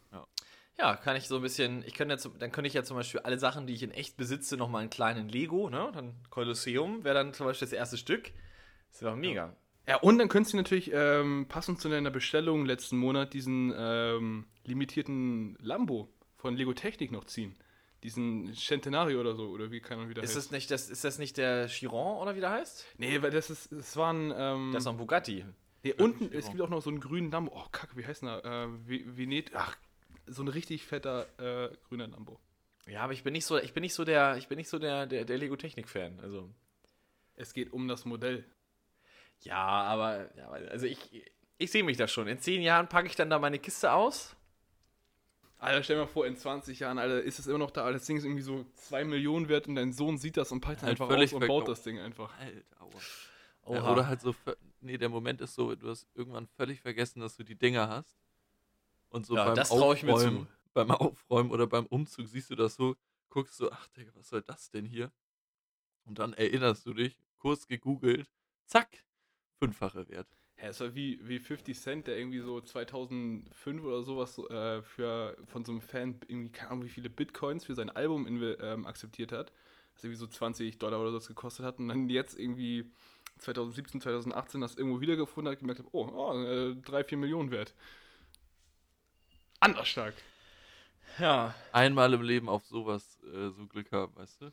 [0.78, 3.20] Ja, kann ich so ein bisschen, ich könnte jetzt, dann könnte ich ja zum Beispiel
[3.20, 5.90] alle Sachen, die ich in echt besitze, nochmal in kleinen Lego, ne?
[5.92, 8.30] Dann Kolosseum wäre dann zum Beispiel das erste Stück.
[8.92, 9.56] Das wäre doch mega.
[9.88, 14.46] Ja, und dann könntest du natürlich ähm, passend zu deiner Bestellung letzten Monat diesen ähm,
[14.64, 17.56] limitierten Lambo von Lego Technik noch ziehen.
[18.02, 21.18] Diesen Centenario oder so, oder wie kann man wieder Ist das nicht, das, ist das
[21.18, 22.86] nicht der Chiron oder wie der heißt?
[22.98, 25.44] Nee, weil das ist, es war ein, ähm, Das ist ein Bugatti.
[25.82, 26.38] nee, unten, Chiron.
[26.38, 27.52] es gibt auch noch so einen grünen Lambo.
[27.54, 28.44] Oh, kacke, wie heißt der?
[28.44, 29.76] Äh, Ve- Venet, ach,
[30.26, 32.38] so ein richtig fetter äh, grüner Lambo.
[32.86, 34.78] Ja, aber ich bin nicht so, ich bin nicht so der, ich bin nicht so
[34.78, 36.20] der, der, der Lego Technik-Fan.
[36.20, 36.48] Also.
[37.34, 38.44] Es geht um das Modell.
[39.40, 40.98] Ja, aber, ja, also ich,
[41.58, 42.28] ich sehe mich da schon.
[42.28, 44.34] In zehn Jahren packe ich dann da meine Kiste aus.
[45.58, 47.98] Alter, stell dir mal vor, in 20 Jahren, Alter, ist es immer noch da, Alter,
[47.98, 50.82] das Ding ist irgendwie so 2 Millionen wert und dein Sohn sieht das und packt
[50.82, 52.36] Halt einfach völlig aus und baut das Ding einfach.
[52.38, 52.90] Alter, aua.
[53.64, 53.74] Oha.
[53.76, 54.34] Ja, oder halt so,
[54.80, 58.18] nee, der Moment ist so, du hast irgendwann völlig vergessen, dass du die Dinger hast.
[59.10, 60.52] Und so Ja, beim das trau ich mir Aufräumen, zu.
[60.74, 62.96] beim Aufräumen oder beim Umzug siehst du das so,
[63.28, 65.12] guckst so, ach Digga, was soll das denn hier?
[66.04, 68.30] Und dann erinnerst du dich, kurz gegoogelt,
[68.64, 69.04] zack,
[69.58, 70.37] fünffache Wert.
[70.60, 75.36] Ja, es war wie, wie 50 Cent, der irgendwie so 2005 oder sowas äh, für,
[75.46, 79.30] von so einem Fan irgendwie, keine Ahnung, wie viele Bitcoins für sein Album ähm, akzeptiert
[79.30, 79.52] hat.
[79.94, 81.78] Das irgendwie so 20 Dollar oder so gekostet hat.
[81.78, 82.90] Und dann jetzt irgendwie
[83.38, 87.74] 2017, 2018 das irgendwo wiedergefunden hat, gemerkt hat, oh, oh äh, 3, 4 Millionen wert.
[89.60, 90.14] Anders stark.
[91.18, 91.54] Ja.
[91.72, 94.52] Einmal im Leben auf sowas äh, so Glück haben, weißt du?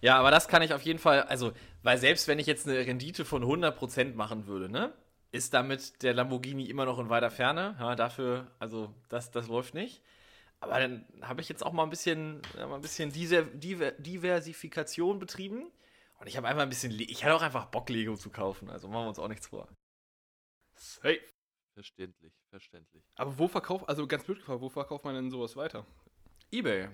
[0.00, 1.52] Ja, aber das kann ich auf jeden Fall, also,
[1.82, 4.92] weil selbst wenn ich jetzt eine Rendite von 100% machen würde, ne,
[5.32, 7.76] ist damit der Lamborghini immer noch in weiter Ferne.
[7.78, 10.02] Ja, dafür, also, das, das läuft nicht.
[10.60, 13.92] Aber dann habe ich jetzt auch mal ein bisschen, ja, mal ein bisschen Diser, Diver,
[13.92, 15.70] Diversifikation betrieben.
[16.18, 18.70] Und ich habe einfach ein bisschen, Le ich hatte auch einfach Bock, Lego zu kaufen.
[18.70, 19.68] Also machen wir uns auch nichts vor.
[20.74, 21.20] Safe.
[21.74, 23.04] Verständlich, verständlich.
[23.16, 25.84] Aber wo verkauft, also ganz blöd gefragt, wo verkauft man denn sowas weiter?
[26.50, 26.88] Ebay.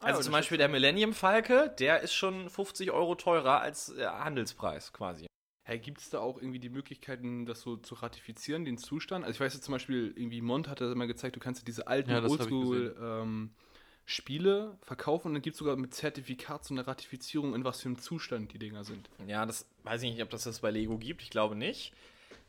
[0.00, 3.94] Ah, Also ja, zum Beispiel der Millennium Falke, der ist schon 50 Euro teurer als
[3.96, 5.26] äh, Handelspreis quasi.
[5.62, 9.24] Hey, gibt es da auch irgendwie die Möglichkeiten, das so zu ratifizieren, den Zustand?
[9.24, 11.64] Also ich weiß jetzt zum Beispiel, irgendwie Mont hat das immer gezeigt, du kannst ja
[11.64, 16.64] diese alten Ja, das hab ich Oldschool-Spiele verkaufen und dann gibt es sogar mit Zertifikat
[16.64, 19.08] so eine Ratifizierung, in was für einem Zustand die Dinger sind.
[19.26, 21.22] Ja, das weiß ich nicht, ob das das bei Lego gibt.
[21.22, 21.92] Ich glaube nicht.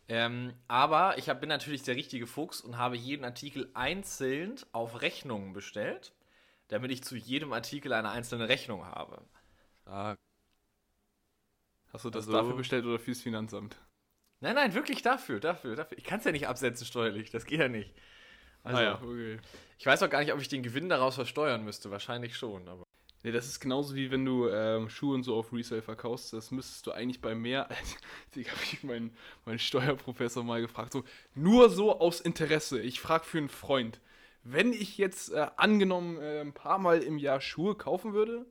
[0.08, 5.02] Ähm, aber ich hab, bin natürlich der richtige Fuchs und habe jeden Artikel einzeln auf
[5.02, 6.12] Rechnungen bestellt,
[6.72, 9.22] damit ich zu jedem Artikel eine einzelne Rechnung habe.
[9.82, 10.18] Stark.
[11.92, 13.78] Hast du das Also- dafür bestellt oder fürs Finanzamt?
[14.40, 15.98] Nein, nein, wirklich dafür, dafür, dafür.
[15.98, 17.94] Ich kann es ja nicht absetzen steuerlich, das geht ja nicht.
[18.64, 19.40] Also, ah ja, okay.
[19.78, 21.92] ich weiß auch gar nicht, ob ich den Gewinn daraus versteuern müsste.
[21.92, 22.84] Wahrscheinlich schon, aber.
[23.24, 26.34] Nee, das ist genauso wie wenn du ähm, Schuhe und so auf Resale verkaufst.
[26.34, 27.68] Das müsstest du eigentlich bei mehr.
[28.36, 29.16] Ich habe ich meinen
[29.46, 30.94] meinen Steuerprofessor mal gefragt.
[30.94, 31.04] So,
[31.36, 32.80] nur so aus Interesse.
[32.80, 34.00] Ich frage für einen Freund.
[34.44, 38.48] Wenn ich jetzt äh, angenommen äh, ein paar Mal im Jahr Schuhe kaufen würde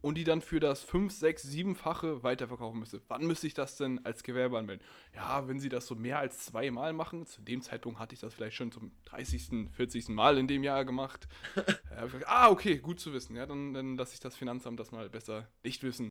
[0.00, 4.04] und die dann für das 5, 6, 7-fache weiterverkaufen müsste, wann müsste ich das denn
[4.06, 4.84] als Gewerbe anmelden?
[5.14, 8.32] Ja, wenn sie das so mehr als zweimal machen, zu dem Zeitpunkt hatte ich das
[8.32, 10.08] vielleicht schon zum 30., 40.
[10.08, 11.28] Mal in dem Jahr gemacht.
[11.56, 13.36] äh, gesagt, ah, okay, gut zu wissen.
[13.36, 16.08] Ja, dann, dann lasse ich das Finanzamt das mal besser nicht wissen.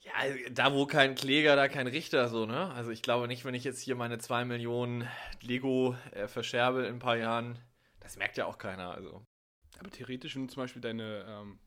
[0.00, 0.12] Ja,
[0.50, 2.70] da wo kein Kläger, da kein Richter, so, ne?
[2.72, 5.08] Also ich glaube nicht, wenn ich jetzt hier meine 2 Millionen
[5.40, 7.58] Lego äh, verscherbe in ein paar Jahren,
[8.04, 9.26] das merkt ja auch keiner, also.
[9.80, 11.58] Aber theoretisch, wenn du zum Beispiel deine ähm,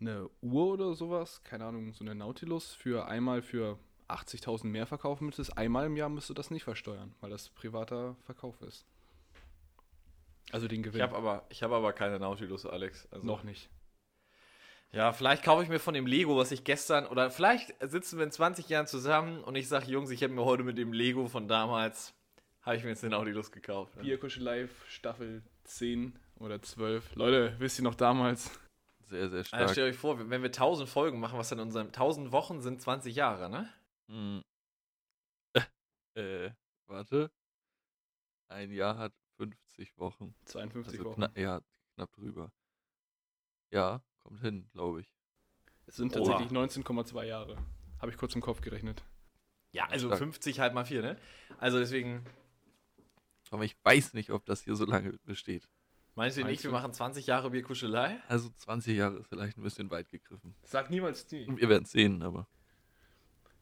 [0.00, 3.78] eine Uhr oder sowas, keine Ahnung, so eine Nautilus für einmal für
[4.08, 8.16] 80.000 mehr verkaufen müsstest, einmal im Jahr müsstest du das nicht versteuern, weil das privater
[8.24, 8.86] Verkauf ist.
[10.52, 10.98] Also den Gewinn.
[10.98, 13.08] Ich habe aber, ich hab aber keine Nautilus, Alex.
[13.10, 13.70] Also, noch nicht.
[14.92, 18.24] Ja, vielleicht kaufe ich mir von dem Lego, was ich gestern, oder vielleicht sitzen wir
[18.24, 21.26] in 20 Jahren zusammen und ich sage, Jungs, ich habe mir heute mit dem Lego
[21.26, 22.14] von damals,
[22.64, 23.96] habe ich mir jetzt den Nautilus gekauft.
[24.00, 27.14] Bierkusche Live Staffel 10 oder 12.
[27.16, 28.50] Leute, wisst ihr noch damals?
[29.06, 29.70] Sehr, sehr Also stark.
[29.70, 32.80] stellt euch vor, wenn wir 1000 Folgen machen, was dann in unseren 1000 Wochen sind
[32.80, 33.72] 20 Jahre, ne?
[34.08, 34.42] Hm.
[36.14, 36.50] äh,
[36.86, 37.30] warte.
[38.48, 40.34] Ein Jahr hat 50 Wochen.
[40.46, 41.20] 52 Also Wochen.
[41.22, 41.60] kna ja,
[41.96, 42.50] knapp drüber.
[43.72, 45.12] Ja, kommt hin, glaube ich.
[45.86, 46.24] Es sind Oha.
[46.24, 47.58] tatsächlich 19,2 Jahre.
[48.00, 49.04] Habe ich kurz im Kopf gerechnet.
[49.72, 50.18] Ja, also Stark.
[50.20, 51.18] 50 halt mal 4, ne?
[51.58, 52.24] Also deswegen,
[53.54, 55.68] Aber ich weiß nicht, ob das hier so lange besteht.
[56.16, 58.18] meinst du Meinst nicht, wir machen 20 Jahre Bierkuschelei?
[58.26, 60.56] Also 20 Jahre ist vielleicht ein bisschen weit gegriffen.
[60.64, 61.46] Sag niemals nie.
[61.48, 62.48] Wir werden es sehen, aber.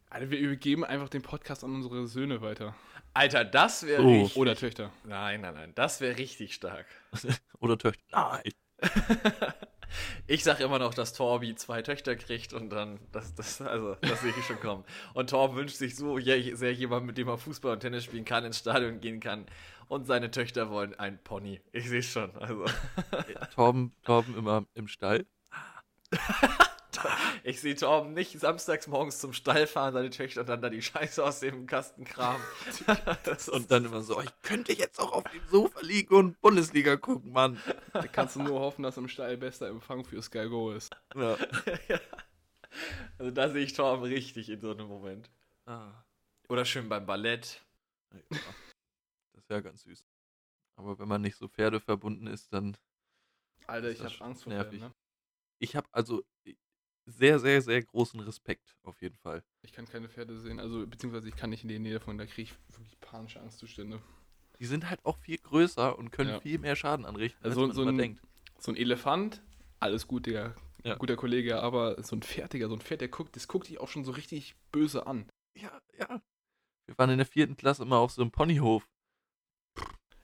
[0.09, 2.75] Alter, wir übergeben einfach den Podcast an unsere Söhne weiter.
[3.13, 4.37] Alter, das wäre richtig.
[4.37, 4.91] Oder Töchter.
[5.05, 6.87] Nein, nein, nein, das wäre richtig stark.
[7.61, 8.03] Oder Töchter.
[8.13, 8.53] Nein.
[10.27, 14.21] Ich sag immer noch, dass Torbi zwei Töchter kriegt und dann, das, das, also, das
[14.21, 14.85] sehe ich schon kommen.
[15.15, 18.45] Und Torben wünscht sich so sehr jemand, mit dem er Fußball und Tennis spielen kann,
[18.45, 19.47] ins Stadion gehen kann.
[19.93, 21.61] Und seine Töchter wollen ein Pony.
[21.71, 22.65] Ich sehe schon, also.
[23.55, 25.27] Torben, Torben immer im Stall.
[27.43, 31.25] Ich sehe Torben nicht samstags morgens zum Stall fahren, seine Töchter dann da die Scheiße
[31.25, 32.41] aus dem Kasten kramen.
[33.51, 37.33] Und dann immer so, ich könnte jetzt auch auf dem Sofa liegen und Bundesliga gucken,
[37.33, 37.59] Mann.
[37.93, 40.95] Da kannst du nur hoffen, dass im Stall bester Empfang für Sky Go ist.
[41.17, 41.37] Ja.
[43.19, 45.29] Also da sehe ich Torben richtig in so einem Moment.
[45.67, 46.05] Ah.
[46.49, 47.63] Oder schön beim Ballett.
[48.31, 48.39] Ja.
[49.53, 50.03] Wäre ganz süß.
[50.77, 52.75] Aber wenn man nicht so pferdeverbunden ist, dann.
[53.67, 54.53] Alter, Ist ich habe Angst vor.
[54.53, 54.95] Pferden, ne?
[55.59, 56.25] Ich habe also
[57.05, 59.45] sehr, sehr, sehr großen Respekt auf jeden Fall.
[59.61, 62.25] Ich kann keine Pferde sehen, also beziehungsweise ich kann nicht in die Nähe davon, da
[62.27, 64.01] kriege ich wirklich panische Angstzustände.
[64.59, 66.41] Die sind halt auch viel größer und können Ja.
[66.41, 68.23] viel mehr Schaden anrichten, als Also man so ein- denkt.
[68.59, 69.43] So ein Elefant,
[69.81, 70.55] alles gut, Digga.
[70.85, 70.95] Ja.
[70.97, 73.79] Guter Kollege, aber so ein Pferd, Digga, so ein Pferd, der guckt, das guckt dich
[73.81, 75.29] auch schon so richtig böse an.
[75.57, 76.23] Ja, ja.
[76.87, 78.89] Wir waren in der vierten Klasse immer auf so einem Ponyhof.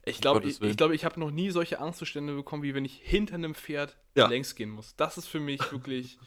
[0.08, 2.96] Ich glaube, ich, ich, glaub, ich habe noch nie solche Angstzustände bekommen, wie wenn ich
[3.02, 4.26] hinter einem Pferd Ja.
[4.28, 4.94] längs gehen muss.
[4.96, 6.18] Das ist für mich wirklich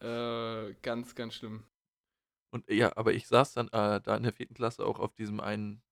[0.00, 1.64] äh, ganz, ganz schlimm.
[2.50, 5.40] Und ja, aber ich saß dann äh, da in der vierten Klasse auch auf diesem
[5.40, 5.82] einen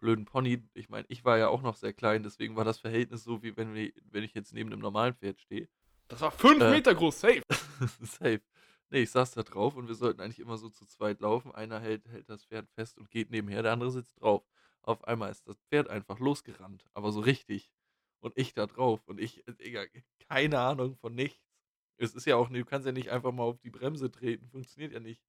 [0.00, 0.62] blöden Pony.
[0.74, 3.56] Ich meine, ich war ja auch noch sehr klein, deswegen war das Verhältnis so, wie
[3.56, 5.68] wenn, wir, wenn ich jetzt neben einem normalen Pferd stehe.
[6.06, 6.70] Das war fünf Äh.
[6.70, 7.42] Meter groß, safe.
[8.02, 8.40] Safe.
[8.90, 11.52] Nee, ich saß da drauf und wir sollten eigentlich immer so zu zweit laufen.
[11.54, 14.42] Einer hält, hält das Pferd fest und geht nebenher, der andere sitzt drauf.
[14.82, 17.70] Auf einmal ist das Pferd einfach losgerannt, aber so richtig.
[18.20, 19.84] Und ich da drauf und ich, äh, Digga,
[20.28, 21.44] keine Ahnung von nichts.
[21.98, 24.92] Es ist ja auch, du kannst ja nicht einfach mal auf die Bremse treten, funktioniert
[24.92, 25.22] ja nicht.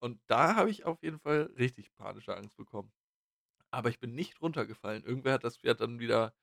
[0.00, 2.92] Und da habe ich auf jeden Fall richtig panische Angst bekommen.
[3.70, 5.04] Aber ich bin nicht runtergefallen.
[5.04, 6.34] Irgendwer hat das Pferd dann wieder,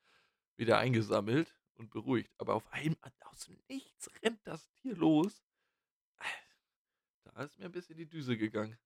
[0.56, 2.32] wieder eingesammelt und beruhigt.
[2.38, 5.42] Aber auf einmal, aus Nichts rennt das Tier los.
[7.24, 8.78] Da ist mir ein bisschen die Düse gegangen.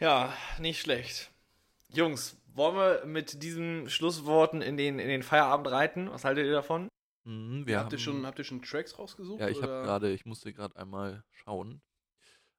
[0.00, 1.30] Ja, nicht schlecht.
[1.88, 6.10] Jungs, wollen wir mit diesen Schlussworten in den, in den Feierabend reiten?
[6.10, 6.88] Was haltet ihr davon?
[7.24, 9.40] Mhm, wir habt, ihr haben- schon, habt ihr schon Tracks rausgesucht?
[9.40, 11.80] Ja, ich habe gerade, ich musste gerade einmal schauen.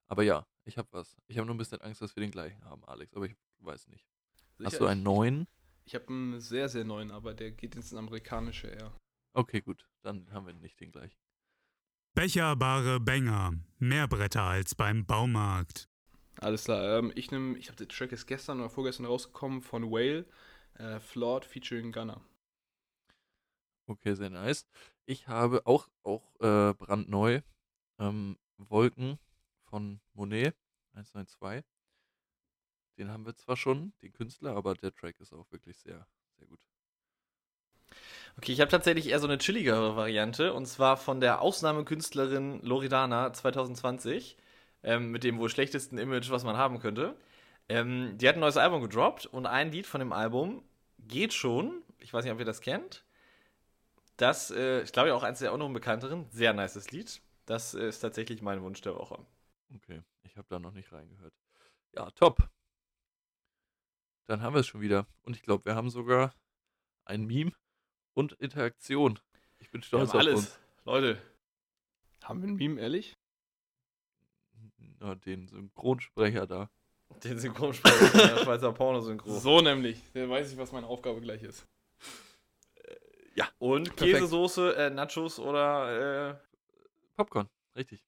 [0.08, 1.18] Aber ja, ich habe was.
[1.28, 3.88] Ich habe nur ein bisschen Angst, dass wir den gleichen haben, Alex, aber ich weiß
[3.88, 4.06] nicht.
[4.64, 4.80] Hast Sicher?
[4.86, 5.48] du einen neuen?
[5.86, 8.94] Ich habe einen sehr, sehr neuen, aber der geht ins amerikanische eher.
[9.34, 11.18] Okay, gut, dann haben wir nicht den gleichen.
[12.14, 13.54] Becherbare Bänger.
[13.80, 15.90] Mehr Bretter als beim Baumarkt.
[16.44, 17.00] Alles klar.
[17.00, 20.26] Ähm, ich nehme, ich habe den Track ist gestern oder vorgestern rausgekommen von Whale,
[20.78, 22.22] äh, Flawed featuring Gunner.
[23.88, 24.66] Okay, sehr nice.
[25.06, 27.41] Ich habe auch, auch äh, brandneu
[28.00, 29.20] ähm, Wolken
[29.70, 30.56] von Monet
[30.94, 31.66] 192.
[32.98, 36.48] Den haben wir zwar schon, den Künstler, aber der Track ist auch wirklich sehr, sehr
[36.48, 36.60] gut.
[38.38, 43.32] Okay, ich habe tatsächlich eher so eine chilligere Variante und zwar von der Ausnahmekünstlerin Loredana
[43.32, 44.38] 2020
[44.84, 47.16] ähm, mit dem wohl schlechtesten Image, was man haben könnte.
[47.70, 50.64] Ähm, die hat ein neues Album gedroppt und ein Lied von dem Album
[51.00, 51.82] geht schon.
[52.00, 53.06] Ich weiß nicht, ob ihr das kennt.
[54.18, 56.28] Das äh, ist, glaube ich, auch eines der auch noch bekannteren.
[56.30, 57.22] Sehr nices Lied.
[57.46, 59.26] Das äh, ist tatsächlich mein Wunsch der Woche.
[59.76, 61.34] Okay, ich habe da noch nicht reingehört.
[61.96, 62.38] Ja, top.
[64.28, 65.08] Dann haben wir es schon wieder.
[65.24, 66.34] Und ich glaube, wir haben sogar
[67.06, 67.52] ein Meme
[68.14, 69.20] und Interaktion.
[69.60, 70.40] Ich bin Wir stolz haben auf alles.
[70.40, 70.60] uns.
[70.86, 71.22] Leute,
[72.24, 73.18] Haben wir ein Meme, ehrlich?
[75.04, 76.70] Ja, den Synchronsprecher da.
[77.24, 79.38] den Synchronsprecher von der Schweizer Pornosynchro.
[79.39, 80.01] So nämlich.
[80.14, 81.68] Der weiß ich, was meine Aufgabe gleich ist.
[83.58, 84.18] Und Perfekt.
[84.20, 86.36] Käsesoße, äh, Nachos oder äh,
[87.18, 88.04] Popcorn, richtig.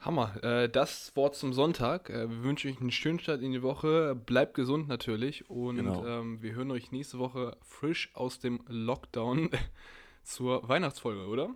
[0.00, 0.42] Hammer.
[0.42, 2.10] Äh, das Wort zum Sonntag.
[2.10, 4.14] Äh, wir wünschen euch einen schönen Start in die Woche.
[4.14, 5.48] Bleibt gesund natürlich.
[5.48, 6.04] Und Genau.
[6.06, 9.50] ähm, wir hören euch nächste Woche frisch aus dem Lockdown
[10.24, 11.54] zur Weihnachtsfolge, oder?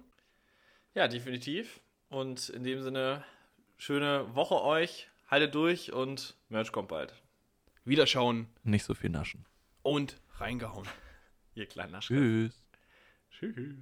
[0.95, 1.81] Ja, definitiv.
[2.09, 3.25] Und in dem Sinne,
[3.81, 5.09] schöne Woche euch.
[5.29, 7.15] Haltet durch und Merch kommt bald.
[7.85, 9.47] Wiederschauen Nicht so viel naschen.
[9.83, 10.87] und reingehauen.
[11.55, 12.15] Ihr kleinen Naschka.
[12.15, 12.63] Tschüss.
[13.31, 13.77] Tschüss.